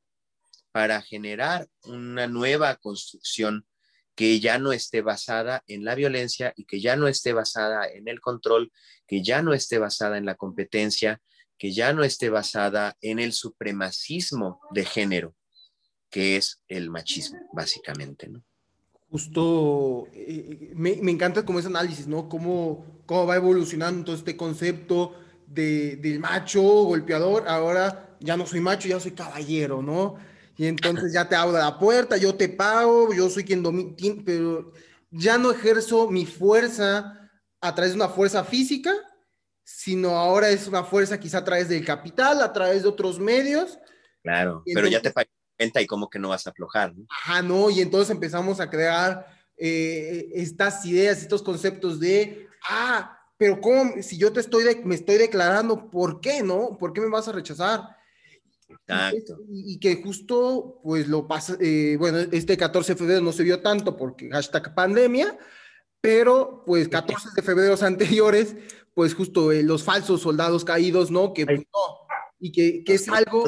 [0.70, 3.66] para generar una nueva construcción
[4.14, 8.06] que ya no esté basada en la violencia y que ya no esté basada en
[8.06, 8.70] el control,
[9.06, 11.22] que ya no esté basada en la competencia,
[11.56, 15.34] que ya no esté basada en el supremacismo de género,
[16.10, 18.44] que es el machismo, básicamente, ¿no?
[19.08, 22.28] Justo, eh, me, me, encanta como ese análisis, ¿no?
[22.28, 28.88] Cómo, cómo va evolucionando este concepto de, del macho golpeador, ahora ya no soy macho,
[28.88, 30.16] ya soy caballero, ¿no?
[30.56, 33.94] Y entonces ya te abro la puerta, yo te pago, yo soy quien domina,
[34.24, 34.72] pero
[35.10, 38.92] ya no ejerzo mi fuerza a través de una fuerza física,
[39.62, 43.78] sino ahora es una fuerza quizá a través del capital, a través de otros medios.
[44.22, 45.12] Claro, pero ya te
[45.56, 46.94] cuenta y como que no vas a aflojar.
[46.96, 47.04] ¿no?
[47.10, 53.60] Ajá, no, y entonces empezamos a crear eh, estas ideas, estos conceptos de, ah, pero
[53.60, 54.02] ¿cómo?
[54.02, 56.76] Si yo te estoy, me estoy declarando, ¿por qué no?
[56.78, 57.93] ¿Por qué me vas a rechazar?
[58.86, 59.38] Exacto.
[59.50, 63.60] Y, que justo, pues lo pasa, eh, bueno, este 14 de febrero no se vio
[63.60, 65.38] tanto porque hashtag pandemia,
[66.00, 68.56] pero pues 14 de febrero anteriores,
[68.94, 71.32] pues justo eh, los falsos soldados caídos, ¿no?
[71.32, 72.06] Que pues, no,
[72.38, 73.44] y que, que es algo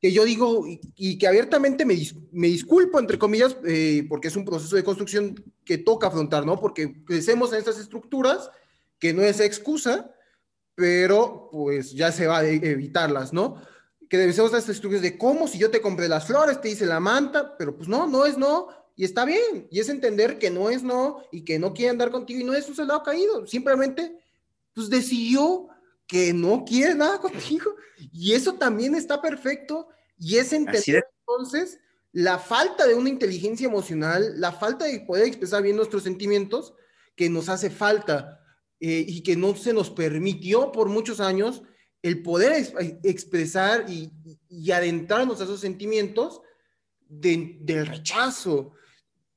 [0.00, 1.96] que yo digo y, que abiertamente me,
[2.30, 6.60] me, disculpo, entre comillas, eh, porque es un proceso de construcción que toca afrontar, ¿no?
[6.60, 8.50] Porque crecemos en estas estructuras,
[9.00, 10.14] que no es excusa,
[10.74, 13.60] pero pues ya se va a evitarlas, ¿no?
[14.08, 17.00] Que debemos estas estructuras de cómo si yo te compré las flores, te hice la
[17.00, 20.70] manta, pero pues no, no es no, y está bien, y es entender que no
[20.70, 24.18] es no, y que no quiere andar contigo, y no es un soldado caído, simplemente
[24.74, 25.68] pues decidió
[26.08, 27.76] que no quiere nada contigo.
[28.12, 29.88] Y eso también está perfecto.
[30.18, 31.78] Y es entender entonces
[32.10, 36.74] la falta de una inteligencia emocional, la falta de poder expresar bien nuestros sentimientos
[37.14, 38.40] que nos hace falta
[38.80, 41.62] eh, y que no se nos permitió por muchos años
[42.02, 42.52] el poder
[43.02, 44.12] expresar y,
[44.70, 46.40] adentrarnos a esos sentimientos
[47.08, 48.72] del rechazo,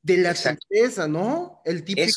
[0.02, 1.62] de la tristeza, ¿no?
[1.66, 2.08] El típico...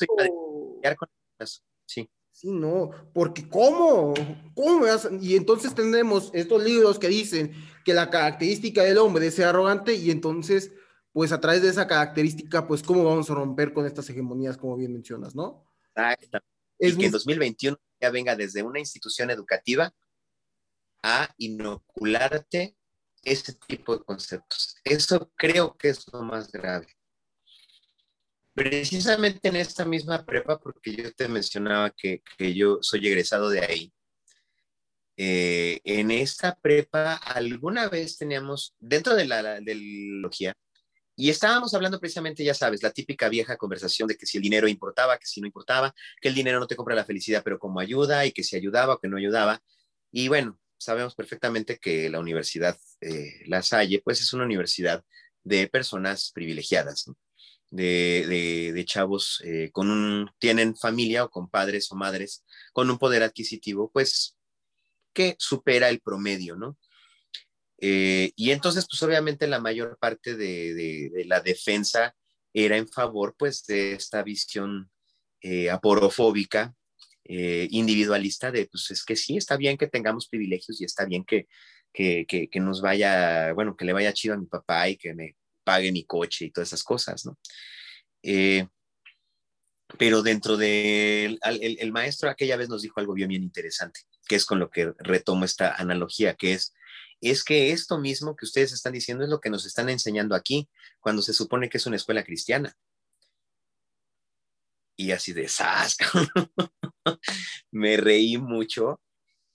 [1.38, 2.08] Eso, sí.
[2.30, 4.12] Sí, no, porque ¿cómo?
[4.54, 7.52] ¿Cómo me vas Y entonces tenemos estos libros que dicen
[7.84, 10.72] que la característica del hombre es ser arrogante y entonces,
[11.12, 14.76] pues a través de esa característica, pues cómo vamos a romper con estas hegemonías, como
[14.76, 15.64] bien mencionas, ¿no?
[15.94, 16.40] Exacto.
[16.80, 19.94] y que en 2021 ya venga desde una institución educativa
[21.04, 22.76] a inocularte
[23.22, 24.76] ese tipo de conceptos.
[24.82, 26.88] Eso creo que es lo más grave
[28.54, 32.22] precisamente en esta misma prepa, porque yo te mencionaba que,
[32.54, 33.92] yo soy egresado de ahí,
[35.16, 39.60] eh, en esta prepa alguna vez teníamos, dentro de la, la
[41.16, 44.66] y estábamos hablando precisamente, ya sabes, la típica vieja conversación de que si el dinero
[44.66, 47.78] importaba, que si no importaba, que el dinero no te compra la felicidad, pero como
[47.78, 49.62] ayuda, y que si ayudaba o que no ayudaba.
[50.10, 55.04] Y bueno, sabemos perfectamente que la universidad eh, La Salle, pues es una universidad
[55.42, 57.06] de personas privilegiadas.
[57.70, 63.22] de, chavos eh, con un, tienen familia o con padres o madres con un poder
[63.22, 64.36] adquisitivo, pues
[65.12, 66.76] que supera el promedio, ¿no?
[67.86, 72.14] Eh, y entonces, pues obviamente la mayor parte de, la defensa
[72.52, 74.90] era en favor, pues, de esta visión
[75.40, 76.74] eh, aporofóbica,
[77.26, 81.46] individualista, de, pues es que sí, está bien que tengamos privilegios y está bien que,
[81.92, 85.36] que, que, nos vaya, bueno, que le vaya chido a mi papá y que me
[85.62, 87.38] pague mi coche y todas esas cosas, ¿no?
[88.22, 88.66] Eh,
[89.98, 94.36] pero dentro del de el, maestro aquella vez nos dijo algo bien, bien interesante, que
[94.36, 96.74] es con lo que retomo esta analogía, que es,
[97.20, 100.68] es que esto mismo que ustedes están diciendo es lo que nos están enseñando aquí,
[101.00, 102.76] cuando se supone que es una escuela cristiana.
[104.96, 106.06] Y así de sasca,
[107.72, 109.00] me reí mucho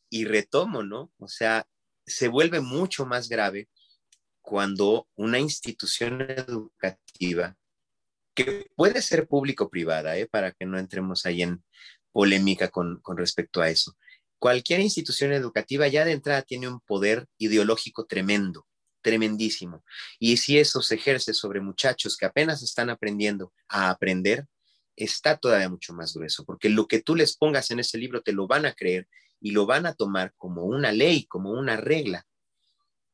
[0.09, 1.11] y retomo, ¿no?
[1.17, 1.65] O sea,
[2.05, 3.69] se vuelve mucho más grave
[4.41, 7.55] cuando una institución educativa,
[8.35, 10.27] que puede ser público-privada, ¿eh?
[10.27, 11.63] para que no entremos ahí en
[12.11, 13.95] polémica con, con respecto a eso,
[14.39, 18.65] cualquier institución educativa ya de entrada tiene un poder ideológico tremendo,
[19.01, 19.83] tremendísimo.
[20.17, 24.47] Y si eso se ejerce sobre muchachos que apenas están aprendiendo a aprender,
[24.99, 28.33] está todavía mucho más grueso, porque lo que tú les pongas en ese libro te
[28.33, 29.07] lo van a creer
[29.39, 32.27] y lo van a tomar como una ley, como una regla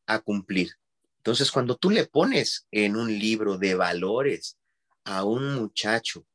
[0.08, 0.74] a cumplir.
[1.18, 4.58] Entonces, cuando tú le pones en un libro de valores
[5.04, 6.26] a un muchacho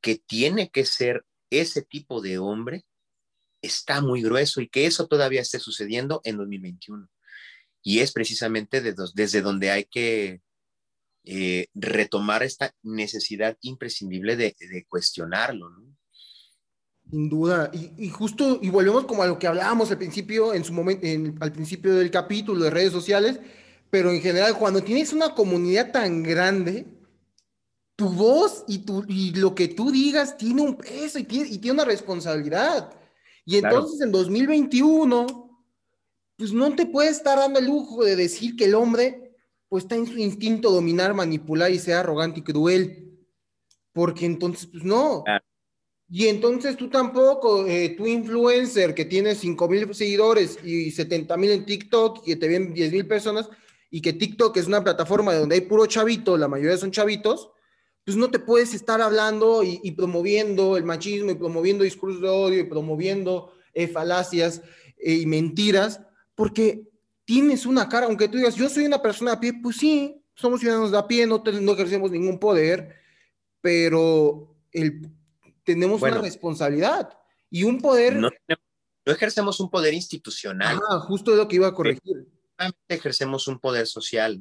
[0.00, 2.84] que tiene que ser ese tipo de hombre,
[3.62, 7.08] está muy grueso y que eso todavía esté sucediendo en 2021.
[7.82, 10.42] Y es precisamente desde donde hay que
[11.30, 14.56] eh, retomar esta necesidad imprescindible de,
[14.88, 15.68] cuestionarlo,
[17.10, 20.72] Sin duda, y, justo, y volvemos como a lo que hablábamos al principio, en su
[20.72, 21.06] momento,
[21.40, 23.40] al principio del capítulo de redes sociales,
[23.90, 26.86] pero en general, cuando tienes una comunidad tan grande,
[27.94, 31.58] tu voz y, tu, y lo que tú digas tiene un peso y tiene, y
[31.58, 32.90] tiene una responsabilidad.
[33.44, 35.26] Y entonces en 2021,
[36.38, 39.27] pues no te puedes estar dando el lujo de decir que el hombre
[39.68, 43.18] pues está en su instinto dominar, manipular y ser arrogante y cruel.
[43.92, 45.24] Porque entonces, pues no.
[46.10, 51.50] Y entonces tú tampoco, eh, tu influencer que tiene 5 mil seguidores y 70 mil
[51.50, 53.50] en TikTok y que te ven 10 mil personas,
[53.90, 57.50] y que TikTok es una plataforma donde hay puro chavito, la mayoría son chavitos,
[58.04, 62.60] pues no te puedes estar hablando y, promoviendo el machismo y promoviendo discursos de odio
[62.60, 64.62] y promoviendo eh, falacias
[64.98, 66.00] eh, y mentiras,
[66.34, 66.87] porque
[67.28, 70.60] tienes una cara, aunque tú digas, yo soy una persona a pie, pues sí, somos
[70.60, 72.96] ciudadanos de a pie, no, no ejercemos ningún poder,
[73.60, 75.10] pero el,
[75.62, 77.18] tenemos una responsabilidad
[77.50, 78.16] y un poder...
[78.16, 78.30] No,
[79.04, 80.80] ejercemos un poder institucional.
[80.88, 82.26] Ah, justo es lo que iba a corregir.
[82.88, 84.38] Ejercemos un poder social.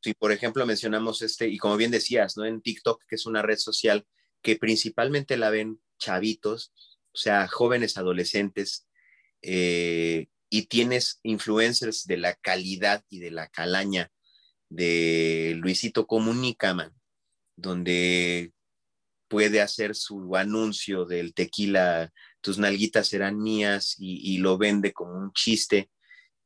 [0.00, 2.46] Si, por ejemplo, mencionamos este, y como bien decías, ¿no?
[2.46, 4.06] En TikTok, que es una red social
[4.40, 6.72] que principalmente la ven chavitos,
[7.12, 8.88] o sea, jóvenes adolescentes,
[9.42, 14.10] eh, y tienes influencers de la calidad y de la calaña
[14.68, 16.92] de Luisito Comunica, man,
[17.56, 18.52] donde
[19.28, 25.32] puede hacer su anuncio del tequila, tus nalguitas serán mías y, lo vende como un
[25.32, 25.90] chiste.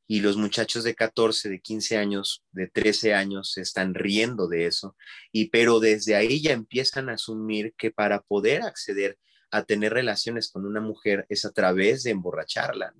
[0.07, 4.67] Y los muchachos de 14, de 15 años, de 13 años se están riendo de
[4.67, 4.97] eso.
[5.31, 9.19] Y pero desde ahí ya empiezan a asumir que para poder acceder
[9.53, 12.93] a tener relaciones con una mujer es a través de emborracharla.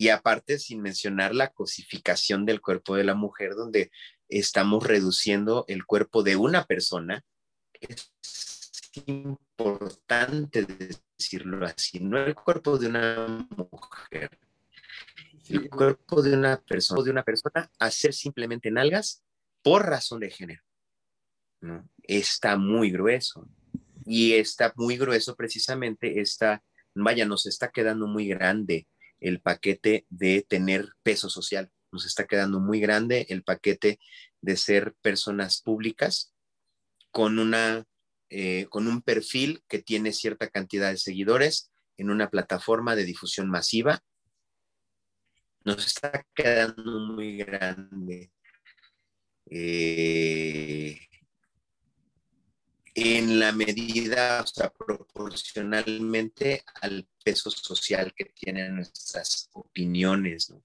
[0.00, 3.90] Y aparte, sin mencionar la cosificación del cuerpo de la mujer, donde
[4.28, 7.24] estamos reduciendo el cuerpo de una persona,
[7.80, 8.12] es
[9.06, 14.38] importante decirlo así, no el cuerpo de una mujer,
[15.48, 19.24] el cuerpo de una persona, de una persona a ser simplemente nalgas
[19.62, 20.62] por razón de género.
[21.60, 21.88] ¿no?
[22.04, 23.48] Está muy grueso.
[24.04, 26.62] Y está muy grueso precisamente, está,
[26.94, 28.86] vaya, nos está quedando muy grande
[29.20, 31.70] el paquete de tener peso social.
[31.90, 33.98] Nos está quedando muy grande el paquete
[34.40, 36.34] de ser personas públicas
[37.10, 37.84] con, una,
[38.30, 43.48] eh, con un perfil que tiene cierta cantidad de seguidores en una plataforma de difusión
[43.48, 44.02] masiva.
[45.64, 48.30] Nos está quedando muy grande.
[49.50, 51.07] Eh,
[53.00, 60.64] en la medida, o sea, proporcionalmente al peso social que tienen nuestras opiniones, ¿no?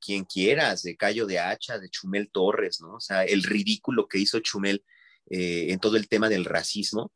[0.00, 2.94] Quien quieras, de Cayo de Hacha, de Chumel Torres, ¿no?
[2.94, 4.82] O sea, el ridículo que hizo Chumel
[5.28, 7.12] eh, en todo el tema del racismo,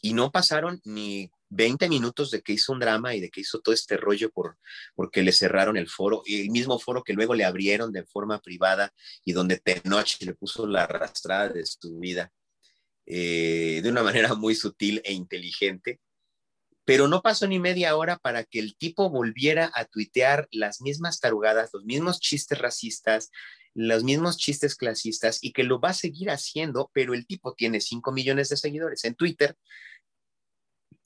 [0.00, 3.60] y no pasaron ni 20 minutos de que hizo un drama y de que hizo
[3.60, 4.56] todo este rollo por,
[4.94, 8.40] porque le cerraron el foro, y el mismo foro que luego le abrieron de forma
[8.40, 12.32] privada y donde Tenoch le puso la arrastrada de su vida
[13.06, 16.00] eh, de una manera muy sutil e inteligente,
[16.84, 21.20] pero no pasó ni media hora para que el tipo volviera a tuitear las mismas
[21.20, 23.30] tarugadas, los mismos chistes racistas,
[23.74, 27.80] los mismos chistes clasistas y que lo va a seguir haciendo, pero el tipo tiene
[27.80, 29.56] 5 millones de seguidores en Twitter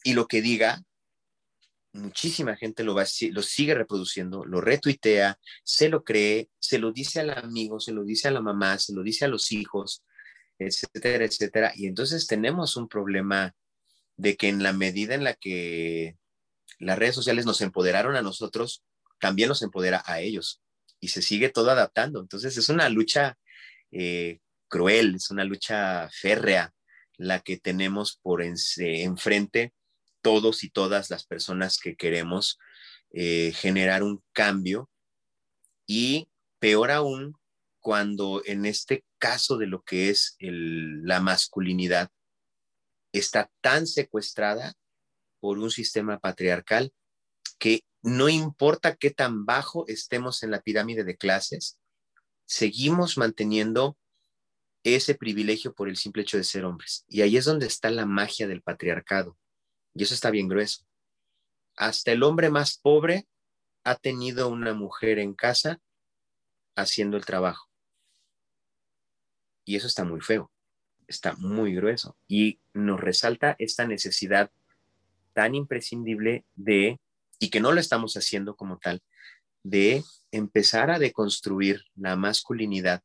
[0.05, 0.83] y lo que diga,
[1.93, 7.21] muchísima gente lo, va, lo sigue reproduciendo, lo retuitea, se lo cree, se lo dice
[7.21, 10.05] al amigo, se lo dice a la mamá, se lo dice a los hijos,
[10.59, 11.73] etcétera, etcétera.
[11.75, 13.55] Y entonces tenemos un problema
[14.17, 16.17] de que en la medida en la que
[16.79, 18.85] las redes sociales nos empoderaron a nosotros,
[19.21, 20.61] también nos empodera a ellos
[21.01, 22.21] y se sigue todo adaptando.
[22.21, 23.39] Entonces es una lucha
[23.91, 26.75] eh, cruel, es una lucha férrea
[27.17, 29.73] la que tenemos por enfrente
[30.23, 32.59] todos y todas las personas que queremos
[33.11, 34.91] eh, generar un cambio
[35.87, 36.29] y
[36.59, 37.37] peor aún
[37.81, 42.11] cuando en este caso de lo que es la masculinidad
[43.13, 44.75] está tan secuestrada
[45.41, 46.93] por un sistema patriarcal
[47.59, 51.79] que no importa qué tan bajo estemos en la pirámide de clases,
[52.47, 53.97] seguimos manteniendo
[54.85, 57.05] ese privilegio por el simple hecho de ser hombres.
[57.09, 59.37] Y ahí es donde está la magia del patriarcado.
[59.95, 60.85] Y eso está bien grueso.
[61.77, 63.29] Hasta el hombre más pobre
[63.85, 65.81] ha tenido una mujer en casa
[66.77, 67.68] haciendo el trabajo.
[69.69, 70.51] Y eso está muy feo,
[71.07, 72.17] está muy grueso.
[72.27, 74.51] Y nos resalta esta necesidad
[75.35, 76.99] tan imprescindible de,
[77.39, 79.03] y que no lo estamos haciendo como tal,
[79.63, 80.03] de
[80.33, 83.03] empezar a deconstruir la masculinidad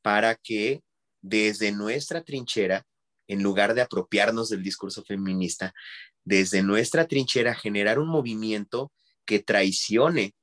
[0.00, 0.82] para que
[1.20, 2.86] desde nuestra trinchera,
[3.28, 5.74] en lugar de apropiarnos del discurso feminista,
[6.24, 8.90] desde nuestra trinchera generar un movimiento
[9.26, 10.34] que traicione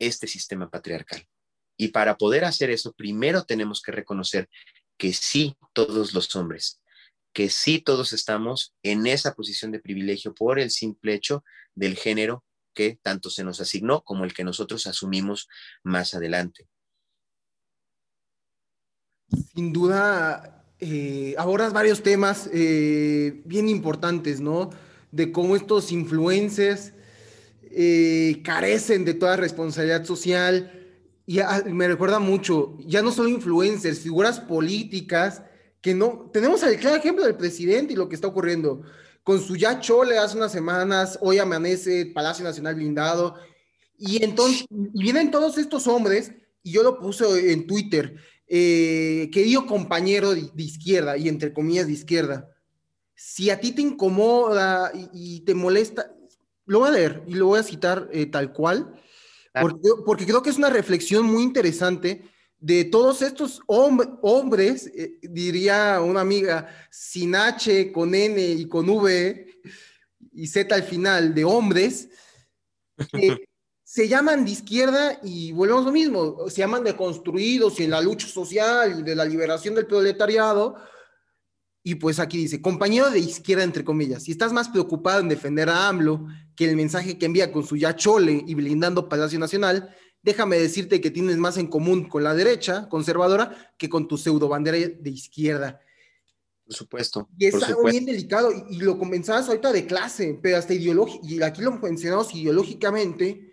[0.00, 1.24] este sistema patriarcal.
[1.76, 4.48] Y para poder hacer eso, primero tenemos que reconocer
[4.96, 6.80] que sí todos los hombres,
[7.32, 11.44] que sí todos estamos en esa posición de privilegio por el simple hecho
[11.74, 12.44] del género
[12.74, 15.48] que tanto se nos asignó como el que nosotros asumimos
[15.82, 16.68] más adelante.
[19.54, 24.70] Sin duda, eh, abordas varios temas eh, bien importantes, ¿no?
[25.10, 26.92] De cómo estos influencers
[27.62, 30.85] eh, carecen de toda responsabilidad social
[31.26, 31.40] y
[31.72, 35.42] me recuerda mucho, ya no solo influencers, figuras políticas,
[35.80, 38.82] que no, tenemos el claro ejemplo del presidente y lo que está ocurriendo.
[39.24, 43.34] Con su ya chole hace unas semanas, hoy amanece Palacio Nacional blindado,
[43.98, 46.30] y entonces vienen todos estos hombres,
[46.62, 48.16] y yo lo puse en Twitter,
[48.46, 52.50] eh, querido compañero de, izquierda, y entre comillas de izquierda,
[53.16, 56.14] si a ti te incomoda y, te molesta,
[56.66, 58.94] lo voy a leer y lo voy a citar eh, tal cual
[60.04, 62.22] porque, creo que es una reflexión muy interesante
[62.58, 69.46] de todos estos hombres, eh, diría una amiga, sin H, con N y con V
[70.32, 72.08] y Z al final, de hombres,
[73.12, 73.46] que
[73.84, 78.00] se llaman de izquierda y volvemos lo mismo, se llaman de construidos y en la
[78.00, 80.76] lucha social y de la liberación del proletariado.
[81.82, 85.68] Y pues aquí dice, compañero de izquierda, entre comillas, si estás más preocupado en defender
[85.68, 86.26] a AMLO
[86.56, 91.00] que el mensaje que envía con su ya chole y blindando Palacio Nacional, déjame decirte
[91.00, 95.10] que tienes más en común con la derecha conservadora que con tu pseudo bandera de
[95.10, 95.80] izquierda.
[96.66, 97.28] Por supuesto.
[97.38, 101.40] Y es algo bien delicado, y, lo comenzabas ahorita de clase, pero hasta ideológico, y
[101.40, 103.52] aquí lo mencionamos ideológicamente,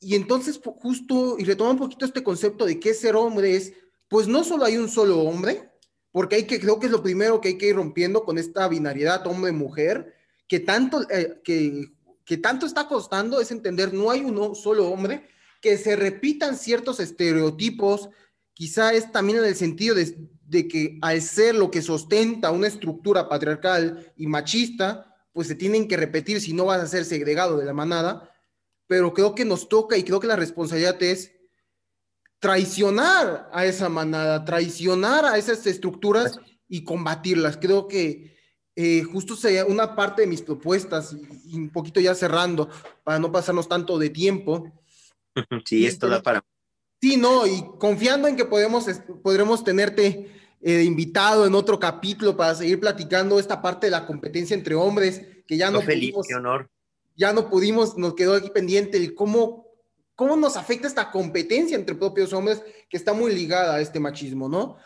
[0.00, 3.74] y entonces justo, y retoma un poquito este concepto de qué ser hombre es,
[4.08, 5.70] pues no solo hay un solo hombre,
[6.10, 8.66] porque hay que, creo que es lo primero que hay que ir rompiendo con esta
[8.66, 10.14] binariedad hombre-mujer,
[10.48, 11.92] que tanto, eh, que
[12.26, 15.28] que tanto está costando es entender, no hay uno solo hombre,
[15.62, 18.10] que se repitan ciertos estereotipos,
[18.52, 23.28] quizá es también en el sentido de, que al ser lo que sostenta una estructura
[23.28, 27.64] patriarcal y machista, pues se tienen que repetir si no vas a ser segregado de
[27.64, 28.28] la manada,
[28.88, 31.30] pero creo que nos toca y creo que la responsabilidad es
[32.40, 37.56] traicionar a esa manada, traicionar a esas estructuras y combatirlas.
[37.56, 38.35] Creo que
[38.78, 41.16] eh, justo sería una parte de mis propuestas,
[41.46, 42.68] y, un poquito ya cerrando,
[43.02, 44.70] para no pasarnos tanto de tiempo.
[45.64, 46.44] Sí, esto da para...
[47.00, 48.86] Sí, no, y confiando en que podemos,
[49.22, 54.54] podremos tenerte eh, invitado en otro capítulo para seguir platicando esta parte de la competencia
[54.54, 56.68] entre hombres, que ya no, feliz, qué honor.
[57.16, 59.68] Ya no pudimos, nos quedó aquí pendiente el cómo,
[60.14, 64.50] cómo nos afecta esta competencia entre propios hombres, que está muy ligada a este machismo,
[64.50, 64.76] ¿no?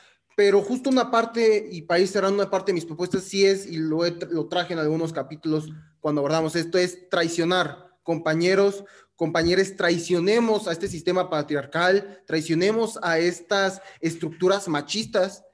[0.41, 3.66] Pero justo una parte, y para ir cerrando una parte de mis propuestas, sí es,
[3.66, 3.99] y lo,
[4.30, 5.68] lo traje en algunos capítulos
[6.01, 8.82] cuando abordamos esto, es traicionar compañeros,
[9.16, 15.45] compañeros, traicionemos a este sistema patriarcal, traicionemos a estas estructuras machistas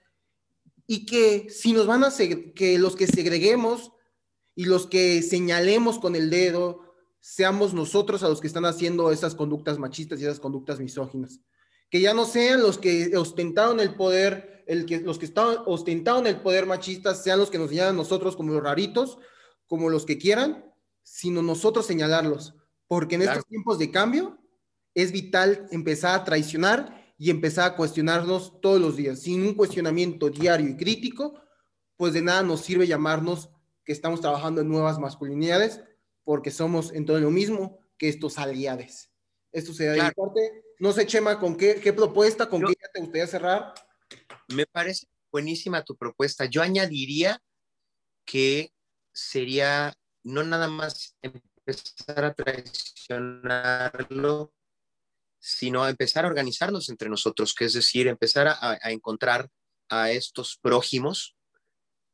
[0.86, 2.12] y que si nos van a,
[2.54, 3.90] que los que segreguemos
[4.54, 9.34] y los que señalemos con el dedo, seamos nosotros a los que están haciendo esas
[9.34, 11.40] conductas machistas y esas conductas misóginas.
[11.90, 16.26] Que ya no sean los que ostentaron el poder el que, los que están ostentaron
[16.26, 19.18] el poder machista sean los que nos señalan nosotros como los raritos,
[19.66, 22.54] como los que quieran, sino nosotros señalarlos.
[22.88, 24.38] Porque en estos tiempos de cambio
[24.94, 29.20] es vital empezar a traicionar y empezar a cuestionarnos todos los días.
[29.20, 31.40] Sin un cuestionamiento diario y crítico,
[31.96, 33.50] pues de nada nos sirve llamarnos
[33.84, 35.80] que estamos trabajando en nuevas masculinidades,
[36.24, 39.10] porque somos en todo lo mismo que estos aliados.
[39.52, 40.64] Esto sería de mi parte.
[40.78, 43.72] No sé, Chema, ¿con qué, qué propuesta, con qué te gustaría cerrar?
[44.48, 46.44] Me parece buenísima tu propuesta.
[46.46, 47.42] Yo añadiría
[48.24, 48.72] que
[49.12, 54.52] sería no nada más empezar a traicionarlo,
[55.38, 59.48] sino a empezar a organizarnos entre nosotros, que es decir, empezar a, encontrar
[59.88, 61.36] a estos prójimos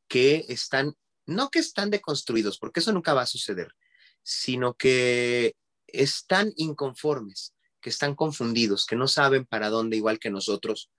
[0.08, 0.94] que están,
[1.26, 3.74] no que están deconstruidos, porque eso nunca va a suceder,
[4.22, 5.56] sino que
[5.86, 10.90] están inconformes, que están confundidos, que no saben para dónde, igual que nosotros,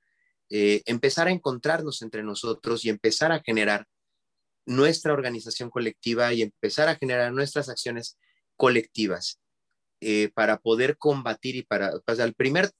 [0.49, 3.86] eh, empezar a encontrarnos entre nosotros y empezar a generar
[4.65, 8.18] nuestra organización colectiva y empezar a generar nuestras acciones
[8.56, 9.40] colectivas
[10.02, 12.72] eh, para poder combatir y para, pues el primer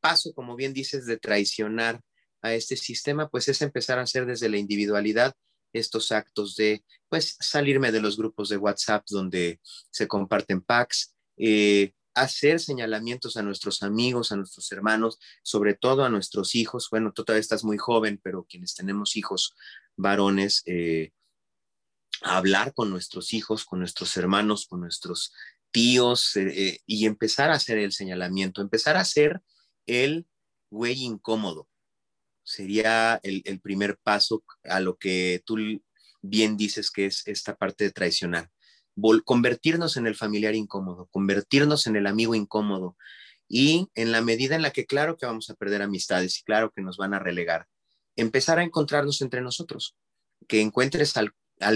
[0.00, 2.00] paso, como bien dices, de traicionar
[2.42, 5.34] a este sistema, pues es empezar a hacer desde la individualidad
[5.72, 9.60] estos actos de, pues, salirme de los grupos de WhatsApp donde
[9.90, 16.08] se comparten packs, eh, hacer señalamientos a nuestros amigos, a nuestros hermanos, sobre todo a
[16.08, 16.88] nuestros hijos.
[16.90, 19.54] Bueno, tú todavía estás muy joven, pero quienes tenemos hijos
[19.96, 21.12] varones, eh,
[22.22, 25.32] hablar con nuestros hijos, con nuestros hermanos, con nuestros
[25.70, 29.40] tíos eh, eh, y empezar a hacer el señalamiento, empezar a hacer
[29.86, 30.26] el
[30.70, 31.68] güey incómodo.
[32.44, 35.56] Sería el, el primer paso a lo que tú
[36.22, 38.50] bien dices que es esta parte de traicionar
[39.24, 42.96] convertirnos en el familiar incómodo, convertirnos en el amigo incómodo.
[43.48, 46.72] Y en la medida en la que claro que vamos a perder amistades y claro
[46.74, 47.66] que nos van a relegar,
[48.16, 49.96] empezar a encontrarnos entre nosotros,
[50.48, 51.34] que encuentres al,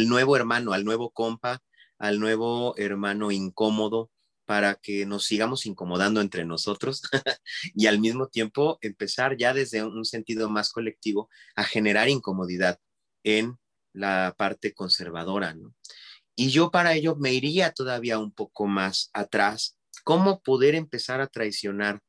[0.09, 1.63] nuevo hermano, al nuevo compa,
[1.99, 4.11] al nuevo hermano incómodo,
[4.47, 7.03] para que nos sigamos incomodando entre nosotros
[7.75, 12.79] y al mismo tiempo empezar ya desde un sentido más colectivo a generar incomodidad
[13.25, 13.59] en
[13.93, 15.75] la parte conservadora, ¿no?
[16.41, 19.77] Y yo para ello me iría todavía un poco más atrás.
[20.05, 22.01] ¿Cómo poder empezar a traicionar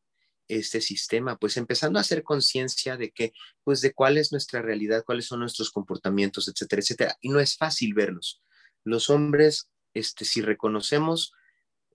[0.48, 1.36] este sistema?
[1.38, 3.34] Pues empezando a hacer conciencia de que,
[3.64, 7.18] pues de cuál es nuestra realidad, cuáles son nuestros comportamientos, etcétera, etcétera.
[7.22, 8.44] Y no es fácil verlos.
[8.84, 11.34] Los hombres, este, si reconocemos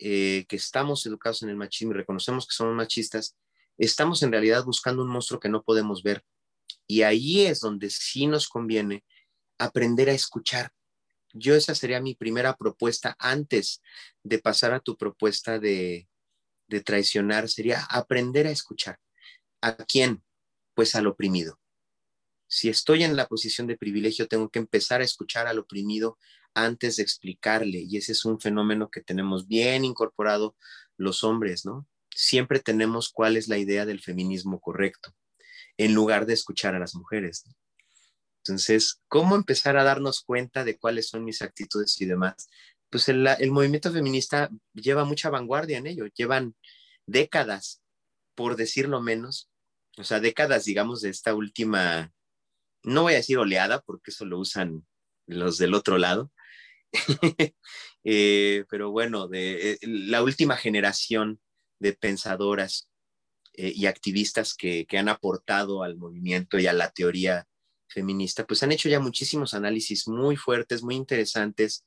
[0.00, 3.36] eh, que estamos educados en el machismo y reconocemos que somos machistas,
[3.78, 6.24] estamos en realidad buscando un monstruo que no podemos ver.
[6.88, 9.04] Y ahí es donde sí nos conviene
[9.56, 10.72] aprender a escuchar.
[11.34, 13.82] Yo esa sería mi primera propuesta antes
[14.22, 16.08] de pasar a tu propuesta de,
[16.68, 18.98] de traicionar, sería aprender a escuchar.
[19.60, 20.22] ¿A quién?
[20.74, 21.60] Pues al oprimido.
[22.46, 26.18] Si estoy en la posición de privilegio, tengo que empezar a escuchar al oprimido
[26.54, 27.80] antes de explicarle.
[27.80, 30.56] Y ese es un fenómeno que tenemos bien incorporado
[30.96, 31.88] los hombres, ¿no?
[32.14, 35.12] Siempre tenemos cuál es la idea del feminismo correcto,
[35.76, 37.44] en lugar de escuchar a las mujeres.
[38.46, 42.50] Entonces, ¿cómo empezar a darnos cuenta de cuáles son mis actitudes y demás?
[42.90, 46.54] Pues el, movimiento feminista lleva mucha vanguardia en ello, llevan
[47.06, 47.82] décadas,
[48.34, 49.50] por decirlo menos,
[49.96, 52.12] o sea, décadas, digamos, de esta última,
[52.82, 54.86] no voy a decir oleada, porque eso lo usan
[55.26, 56.30] los del otro lado,
[58.06, 61.40] Eh, pero bueno, de eh, la última generación
[61.78, 62.90] de pensadoras
[63.54, 67.48] eh, y activistas que, que, han aportado al movimiento y a la teoría
[67.94, 71.84] feminista, pues han hecho ya muchísimos análisis muy fuertes, muy interesantes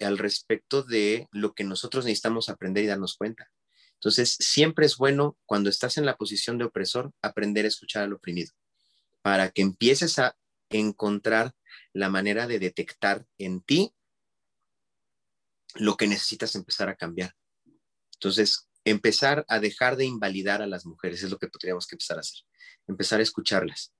[0.00, 3.50] al respecto de lo que nosotros necesitamos aprender y darnos cuenta.
[3.94, 8.14] Entonces, siempre es bueno cuando estás en la posición de opresor aprender a escuchar al
[8.14, 8.52] oprimido,
[9.20, 10.36] para que empieces a
[10.70, 11.54] encontrar
[11.92, 13.94] la manera de detectar en ti
[15.74, 17.36] lo que necesitas empezar a cambiar.
[18.14, 22.16] Entonces, empezar a dejar de invalidar a las mujeres es lo que podríamos que empezar
[22.16, 22.40] a hacer.
[22.88, 23.92] Empezar a escucharlas.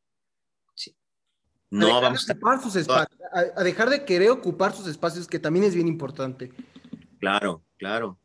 [1.73, 2.33] No vamos a...
[2.33, 6.53] Ocupar sus espacios, a, dejar de querer ocupar sus espacios, que también es bien importante.
[7.19, 8.19] Claro, claro.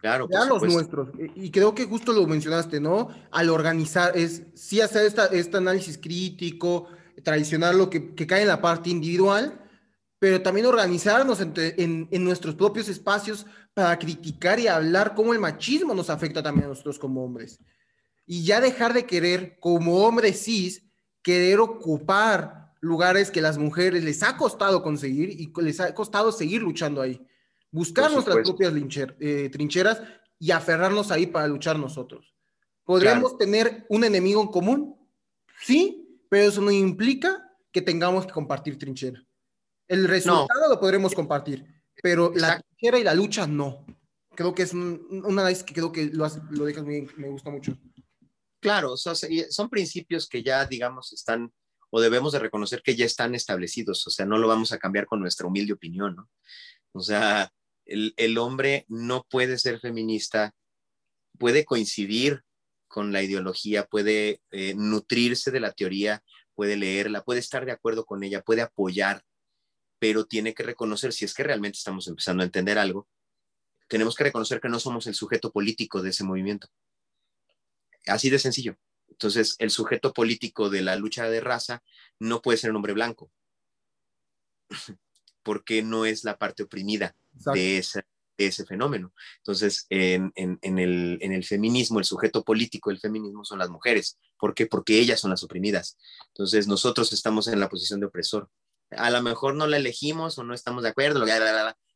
[0.00, 0.28] Claro.
[0.30, 1.08] Ya los nuestros.
[1.34, 3.08] Y creo que justo lo mencionaste, ¿no?
[3.30, 6.88] Al organizar, es sí hacer esta, este análisis crítico,
[7.22, 9.60] tradicional, lo que, que cae en la parte individual,
[10.18, 16.08] pero también organizarnos en, nuestros propios espacios para criticar y hablar cómo el machismo nos
[16.08, 17.58] afecta también a nosotros como hombres.
[18.24, 20.85] Y ya dejar de querer, como hombres cis,
[21.26, 26.62] querer ocupar lugares que las mujeres les ha costado conseguir y les ha costado seguir
[26.62, 27.20] luchando ahí.
[27.72, 28.72] Buscar nuestras propias
[29.18, 30.00] eh, trincheras
[30.38, 32.32] y aferrarnos ahí para luchar nosotros.
[32.84, 34.96] ¿Podríamos tener un enemigo en común?
[35.60, 37.42] Sí, pero eso no implica
[37.72, 39.20] que tengamos que compartir trinchera.
[39.88, 41.66] El resultado lo podremos compartir,
[42.00, 43.84] pero la trinchera y la lucha no.
[44.36, 47.50] Creo que es un, una vez que creo que lo, lo dejas muy me gusta
[47.50, 47.76] mucho.
[48.66, 51.52] Claro, son, principios que ya, digamos, están
[51.90, 55.06] o debemos de reconocer que ya están establecidos, o sea, no lo vamos a cambiar
[55.06, 56.28] con nuestra humilde opinión, ¿no?
[56.90, 57.52] O sea,
[57.84, 60.52] el, el hombre no puede ser feminista,
[61.38, 62.42] puede coincidir
[62.88, 66.24] con la ideología, puede eh, nutrirse de la teoría,
[66.56, 69.22] puede leerla, puede estar de acuerdo con ella, puede apoyar
[70.00, 73.08] pero tiene que reconocer, si es que realmente estamos empezando a entender algo,
[73.86, 76.66] tenemos que reconocer que no somos el sujeto político de ese movimiento.
[78.06, 78.76] Así de sencillo.
[79.08, 81.82] Entonces, el sujeto político de la lucha de raza
[82.18, 83.30] no puede ser un hombre blanco,
[85.42, 88.04] porque no es la parte oprimida de ese,
[88.36, 89.12] ese, fenómeno.
[89.38, 94.18] Entonces, en, en, el, en, el, feminismo, el sujeto político del feminismo son las mujeres.
[94.38, 94.66] ¿Por qué?
[94.66, 95.96] Porque ellas son las oprimidas.
[96.28, 98.50] Entonces, nosotros estamos en la posición de opresor
[98.90, 101.24] a lo mejor no la elegimos o no estamos de acuerdo,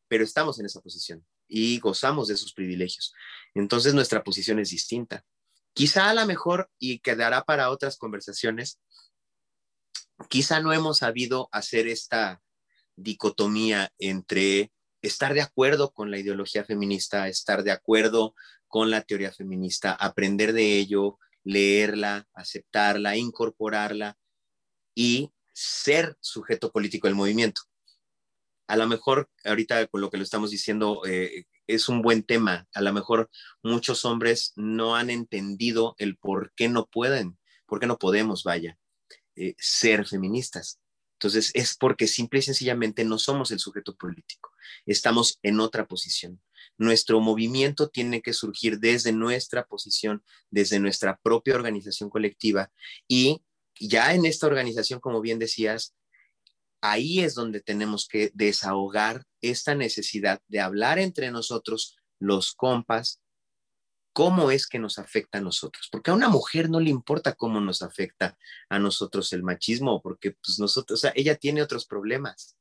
[0.09, 3.15] pero estamos en esa posición y gozamos de esos privilegios.
[3.55, 5.24] Entonces nuestra posición es distinta.
[5.73, 8.81] Quizá a lo mejor, y quedará para otras conversaciones,
[10.29, 12.43] quizá no hemos sabido hacer esta
[12.97, 14.73] dicotomía entre
[15.03, 18.35] estar de acuerdo con la ideología feminista, estar de acuerdo
[18.69, 24.19] con la teoría feminista, aprender de ello, leerla, aceptarla, incorporarla
[24.95, 27.63] y ser sujeto político del movimiento.
[28.71, 32.69] A lo mejor ahorita con lo que lo estamos diciendo eh, es un buen tema.
[32.73, 33.29] A lo mejor
[33.65, 37.37] muchos hombres no han entendido el por qué no pueden,
[37.67, 38.79] por qué no podemos, vaya,
[39.35, 40.79] eh, ser feministas.
[41.15, 44.53] Entonces es porque simple y sencillamente no somos el sujeto político,
[44.87, 46.41] estamos en otra posición.
[46.79, 52.71] Nuestro movimiento tiene que surgir desde nuestra posición, desde nuestra propia organización colectiva
[53.09, 53.43] y
[53.81, 55.95] ya en esta organización, como bien decías,
[56.81, 63.20] ahí es donde tenemos que desahogar esta necesidad de hablar entre nosotros los compas,
[64.12, 67.61] cómo es que nos afecta a nosotros, porque a una mujer no le importa cómo
[67.61, 68.36] nos afecta
[68.69, 72.57] a nosotros el machismo, porque pues nosotros, o sea, ella tiene otros problemas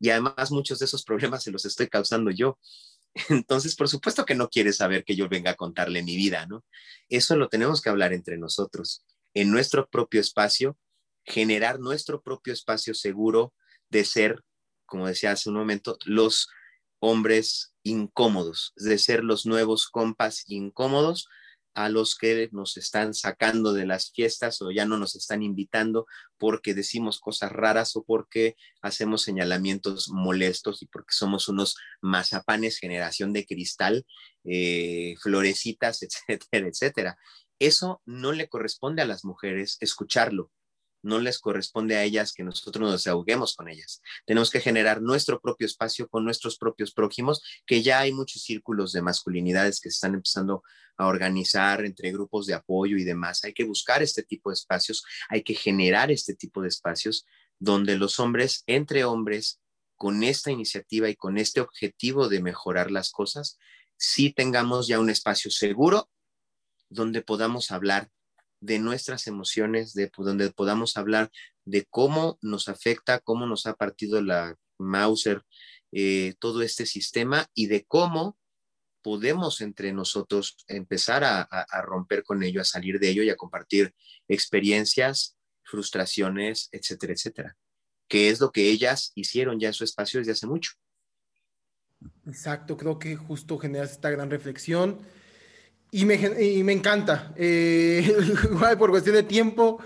[0.00, 2.58] y además muchos de esos problemas se los estoy causando yo.
[3.28, 6.64] Entonces, por supuesto que no quiere saber que yo venga a contarle mi vida, ¿no?
[7.08, 10.76] Eso lo tenemos que hablar entre nosotros, en nuestro propio espacio,
[11.24, 13.54] generar nuestro propio espacio seguro
[13.94, 14.42] de ser,
[14.86, 16.48] como decía hace un momento, los
[16.98, 21.28] hombres incómodos, de ser los nuevos compas incómodos
[21.74, 26.06] a los que nos están sacando de las fiestas o ya no nos están invitando
[26.38, 33.32] porque decimos cosas raras o porque hacemos señalamientos molestos y porque somos unos mazapanes, generación
[33.32, 34.06] de cristal,
[34.44, 37.18] eh, florecitas, etcétera, etcétera.
[37.60, 40.50] Eso no le corresponde a las mujeres escucharlo
[41.04, 44.00] no les corresponde a ellas que nosotros nos ahoguemos con ellas.
[44.26, 48.92] Tenemos que generar nuestro propio espacio con nuestros propios prójimos, que ya hay muchos círculos
[48.92, 50.62] de masculinidades que se están empezando
[50.96, 53.44] a organizar entre grupos de apoyo y demás.
[53.44, 57.26] Hay que buscar este tipo de espacios, hay que generar este tipo de espacios
[57.58, 59.60] donde los hombres, entre hombres,
[59.96, 63.58] con esta iniciativa y con este objetivo de mejorar las cosas,
[63.96, 66.10] sí tengamos ya un espacio seguro
[66.88, 68.10] donde podamos hablar
[68.64, 71.30] de nuestras emociones, de donde podamos hablar
[71.66, 75.42] de cómo nos afecta, cómo nos ha partido la Mauser,
[75.92, 78.38] eh, todo este sistema y de cómo
[79.02, 83.36] podemos entre nosotros empezar a, a, romper con ello, a salir de ello y a
[83.36, 83.94] compartir
[84.28, 87.56] experiencias, frustraciones, etcétera, etcétera,
[88.08, 90.72] que es lo que ellas hicieron ya en su espacio desde hace mucho.
[92.26, 95.00] Exacto, creo que justo generas esta gran reflexión
[95.94, 97.32] y me, y me encanta.
[97.36, 98.16] Eh,
[98.50, 99.78] igual por cuestión de tiempo,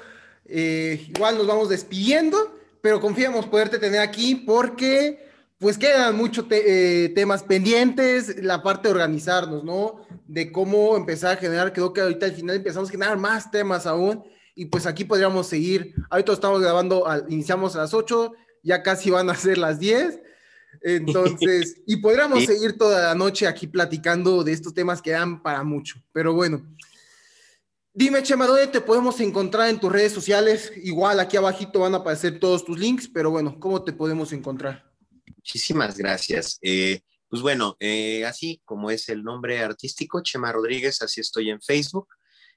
[0.47, 5.28] eh, igual nos vamos despidiendo, pero confiamos poderte tener aquí porque
[5.59, 10.06] pues quedan muchos eh, temas pendientes, la parte de organizarnos, ¿no?
[10.26, 13.85] De cómo empezar a generar, creo que ahorita al final empezamos a generar más temas
[13.86, 14.24] aún
[14.55, 15.93] y pues aquí podríamos seguir.
[16.09, 18.32] Ahorita estamos grabando, iniciamos a las 8,
[18.62, 20.20] ya casi van a ser las 10
[20.82, 25.62] entonces, y podríamos seguir toda la noche aquí platicando de estos temas que dan para
[25.65, 26.03] mucho.
[26.12, 26.65] Pero bueno,
[27.93, 30.73] dime, Chema, ¿dónde te podemos encontrar en tus redes sociales?
[30.77, 34.90] Igual aquí abajito van a aparecer todos tus links, pero bueno, ¿cómo te podemos encontrar?
[35.36, 36.59] Muchísimas gracias.
[36.62, 41.61] Eh, pues bueno, eh, así como es el nombre artístico, Chema Rodríguez, así estoy en
[41.61, 42.09] Facebook.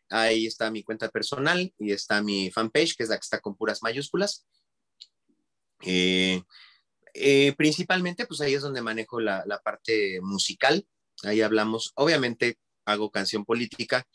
[0.10, 3.56] Ahí está mi cuenta personal y está mi fanpage, que es la que está con
[3.56, 4.46] puras mayúsculas.
[5.84, 6.42] Eh,
[7.14, 10.86] eh, principalmente, pues ahí es donde manejo la, parte musical.
[11.24, 14.08] Ahí hablamos, obviamente hago canción política.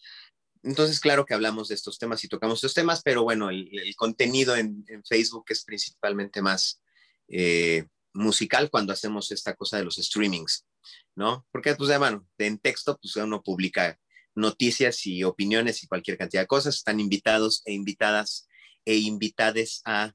[0.62, 4.56] Entonces, claro que hablamos de estos temas y tocamos estos temas, pero bueno, el, contenido
[4.56, 6.80] en, Facebook es principalmente más
[7.28, 10.66] eh, musical cuando hacemos esta cosa de los streamings,
[11.14, 11.46] ¿no?
[11.52, 13.98] Porque, pues, bueno, en texto, pues uno publica
[14.34, 16.76] noticias y opiniones y cualquier cantidad de cosas.
[16.76, 18.48] Están invitados e invitadas
[18.84, 20.14] e invitades a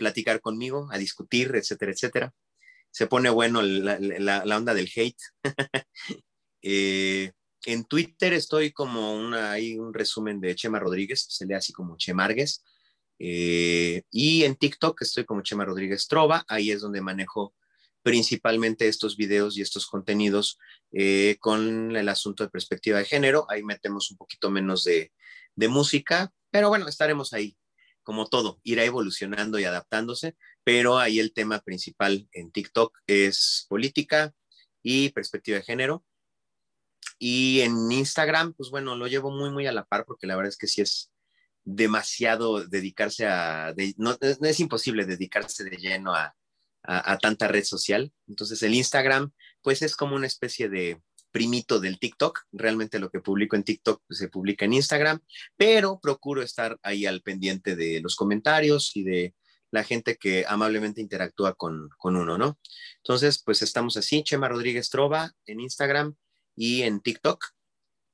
[0.00, 2.34] platicar conmigo, a discutir, etcétera, etcétera.
[2.90, 5.22] Se pone bueno la, onda del hate.
[6.62, 7.32] Eh,
[7.64, 11.96] en Twitter estoy como una, hay un resumen de Chema Rodríguez, se lee así como
[11.96, 12.62] Chemargues.
[13.18, 17.54] Eh, y en TikTok estoy como Chema Rodríguez Trova, ahí es donde manejo
[18.02, 20.58] principalmente estos videos y estos contenidos
[20.92, 23.46] eh, con el asunto de perspectiva de género.
[23.48, 25.12] Ahí metemos un poquito menos de,
[25.56, 27.56] de música, pero bueno, estaremos ahí
[28.02, 34.32] como todo, irá evolucionando y adaptándose, pero ahí el tema principal en TikTok es política
[34.82, 36.04] y perspectiva de género.
[37.18, 40.48] Y en Instagram, pues bueno, lo llevo muy, muy a la par porque la verdad
[40.50, 41.10] es que sí es
[41.64, 46.34] demasiado dedicarse a, no, es imposible dedicarse de lleno a,
[46.82, 48.12] a, a tanta red social.
[48.26, 49.32] Entonces el Instagram,
[49.62, 52.40] pues es como una especie de, primito del TikTok.
[52.52, 55.20] Realmente lo que publico en TikTok pues, se publica en Instagram,
[55.56, 59.34] pero procuro estar ahí al pendiente de los comentarios y de
[59.70, 62.58] la gente que amablemente interactúa con, uno, ¿no?
[62.98, 66.16] Entonces, pues estamos así, Chema Rodríguez Trova en Instagram
[66.56, 67.44] y en TikTok,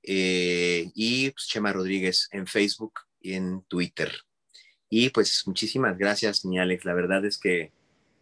[0.03, 4.13] eh, y pues, Chema Rodríguez en Facebook y en Twitter.
[4.89, 6.85] Y pues muchísimas gracias, mi Alex.
[6.85, 7.73] La verdad es que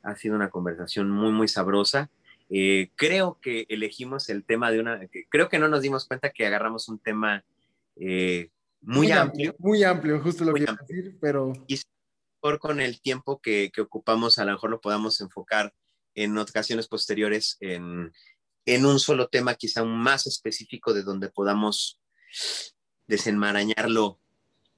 [0.02, 2.10] ha sido una conversación muy, muy sabrosa.
[2.50, 5.00] Eh, creo que elegimos el tema de una,
[5.30, 7.44] creo que no nos dimos cuenta que agarramos un tema
[7.96, 8.50] eh,
[8.82, 11.52] muy, amplio, Muy amplio, justo lo que iba a decir, pero...
[11.66, 11.80] Y
[12.40, 15.72] por con el tiempo que, que, ocupamos, a lo mejor lo podamos enfocar
[16.14, 18.12] en ocasiones posteriores en,
[18.66, 21.98] en un solo tema, quizá más específico de donde podamos
[23.06, 24.18] desenmarañarlo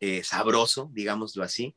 [0.00, 1.74] eh, sabroso, digámoslo así.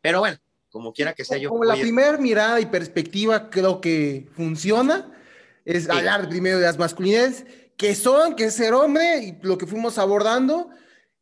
[0.00, 0.38] Pero bueno,
[0.70, 1.50] como quiera que sea yo.
[1.50, 5.16] Como la primera mirada y perspectiva creo que funciona
[5.64, 7.44] es hablar primero de las masculinidades,
[7.76, 10.70] qué son, qué es ser hombre y lo que fuimos abordando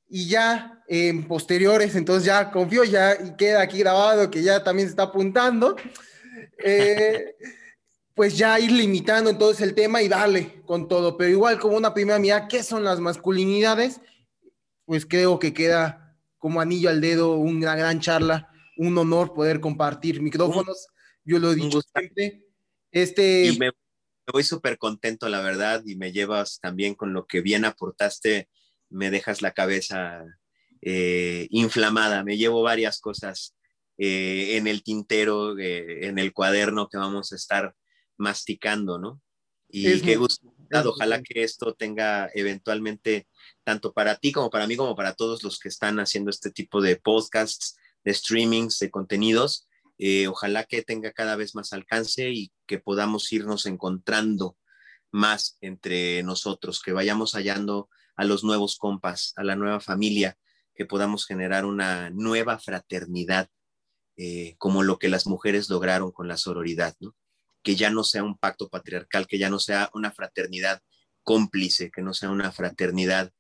[0.09, 4.89] y ya en posteriores, entonces ya confío, ya y queda aquí grabado que ya también
[4.89, 5.77] se está apuntando,
[6.65, 7.37] eh,
[8.15, 11.95] pues ya ir limitando entonces el tema y darle con todo, pero igual como una
[11.95, 14.01] primera mirada, ¿qué son las masculinidades?
[14.85, 20.23] Pues creo que queda como anillo al dedo una gran charla, un honor poder compartir
[20.23, 20.89] micrófonos,
[21.25, 22.45] yo lo he dicho siempre.
[22.91, 23.45] Este...
[23.47, 23.71] Y me,
[24.33, 28.49] voy súper contento, la verdad, y me llevas también con lo que bien aportaste,
[28.91, 30.25] me dejas la cabeza
[30.81, 33.57] eh, inflamada, me llevo varias cosas
[33.99, 37.75] eh, en el tintero, eh, en el cuaderno que vamos a estar
[38.17, 39.21] masticando, ¿no?
[39.69, 40.55] Y qué gusto.
[40.85, 43.27] Ojalá que esto tenga eventualmente,
[43.65, 46.81] tanto para ti como para mí, como para todos los que están haciendo este tipo
[46.81, 49.68] de podcasts, de streamings, de contenidos,
[50.29, 54.57] ojalá que tenga cada vez más alcance y que podamos irnos encontrando
[55.11, 60.37] más entre nosotros, que vayamos hallando a los nuevos compas, a la nueva familia,
[60.75, 63.49] que podamos generar una nueva fraternidad,
[64.17, 66.97] eh, como lo que las mujeres lograron con la sororidad,
[67.63, 70.83] que ya no sea un pacto patriarcal, que ya no sea una fraternidad
[71.23, 73.33] cómplice, que no sea una fraternidad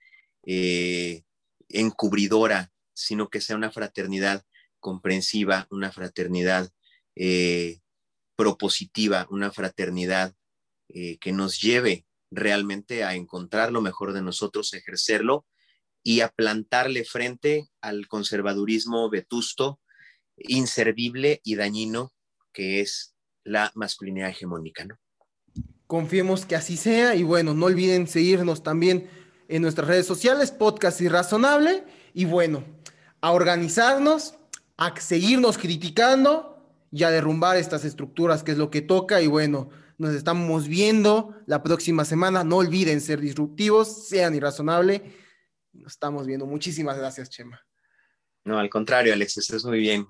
[0.44, 1.22] eh,
[1.68, 4.44] encubridora, sino que sea una fraternidad
[4.80, 6.70] comprensiva, una fraternidad
[7.14, 7.80] eh,
[8.36, 10.34] propositiva, una fraternidad
[11.20, 15.44] que nos lleve realmente a encontrar lo mejor de nosotros, ejercerlo
[16.02, 19.80] y a plantarle frente al conservadurismo vetusto,
[20.36, 22.12] inservible y dañino
[22.52, 23.14] que es
[23.44, 24.98] la masculinidad hegemónica, ¿no?
[25.86, 29.08] Confiemos que así sea y bueno, no olviden seguirnos también
[29.48, 32.62] en nuestras redes sociales, Podcast Irrazonable y bueno,
[33.20, 34.34] a organizarnos,
[34.78, 36.56] a seguirnos criticando
[36.90, 39.68] y a derrumbar estas estructuras que es lo que toca y bueno,
[39.98, 45.02] nos estamos viendo la próxima semana, no olviden ser disruptivos, sean irrazonables
[45.72, 46.46] nos estamos viendo.
[46.46, 47.60] Muchísimas gracias, Chema.
[48.44, 50.06] No, al contrario, Alex, estás muy bien.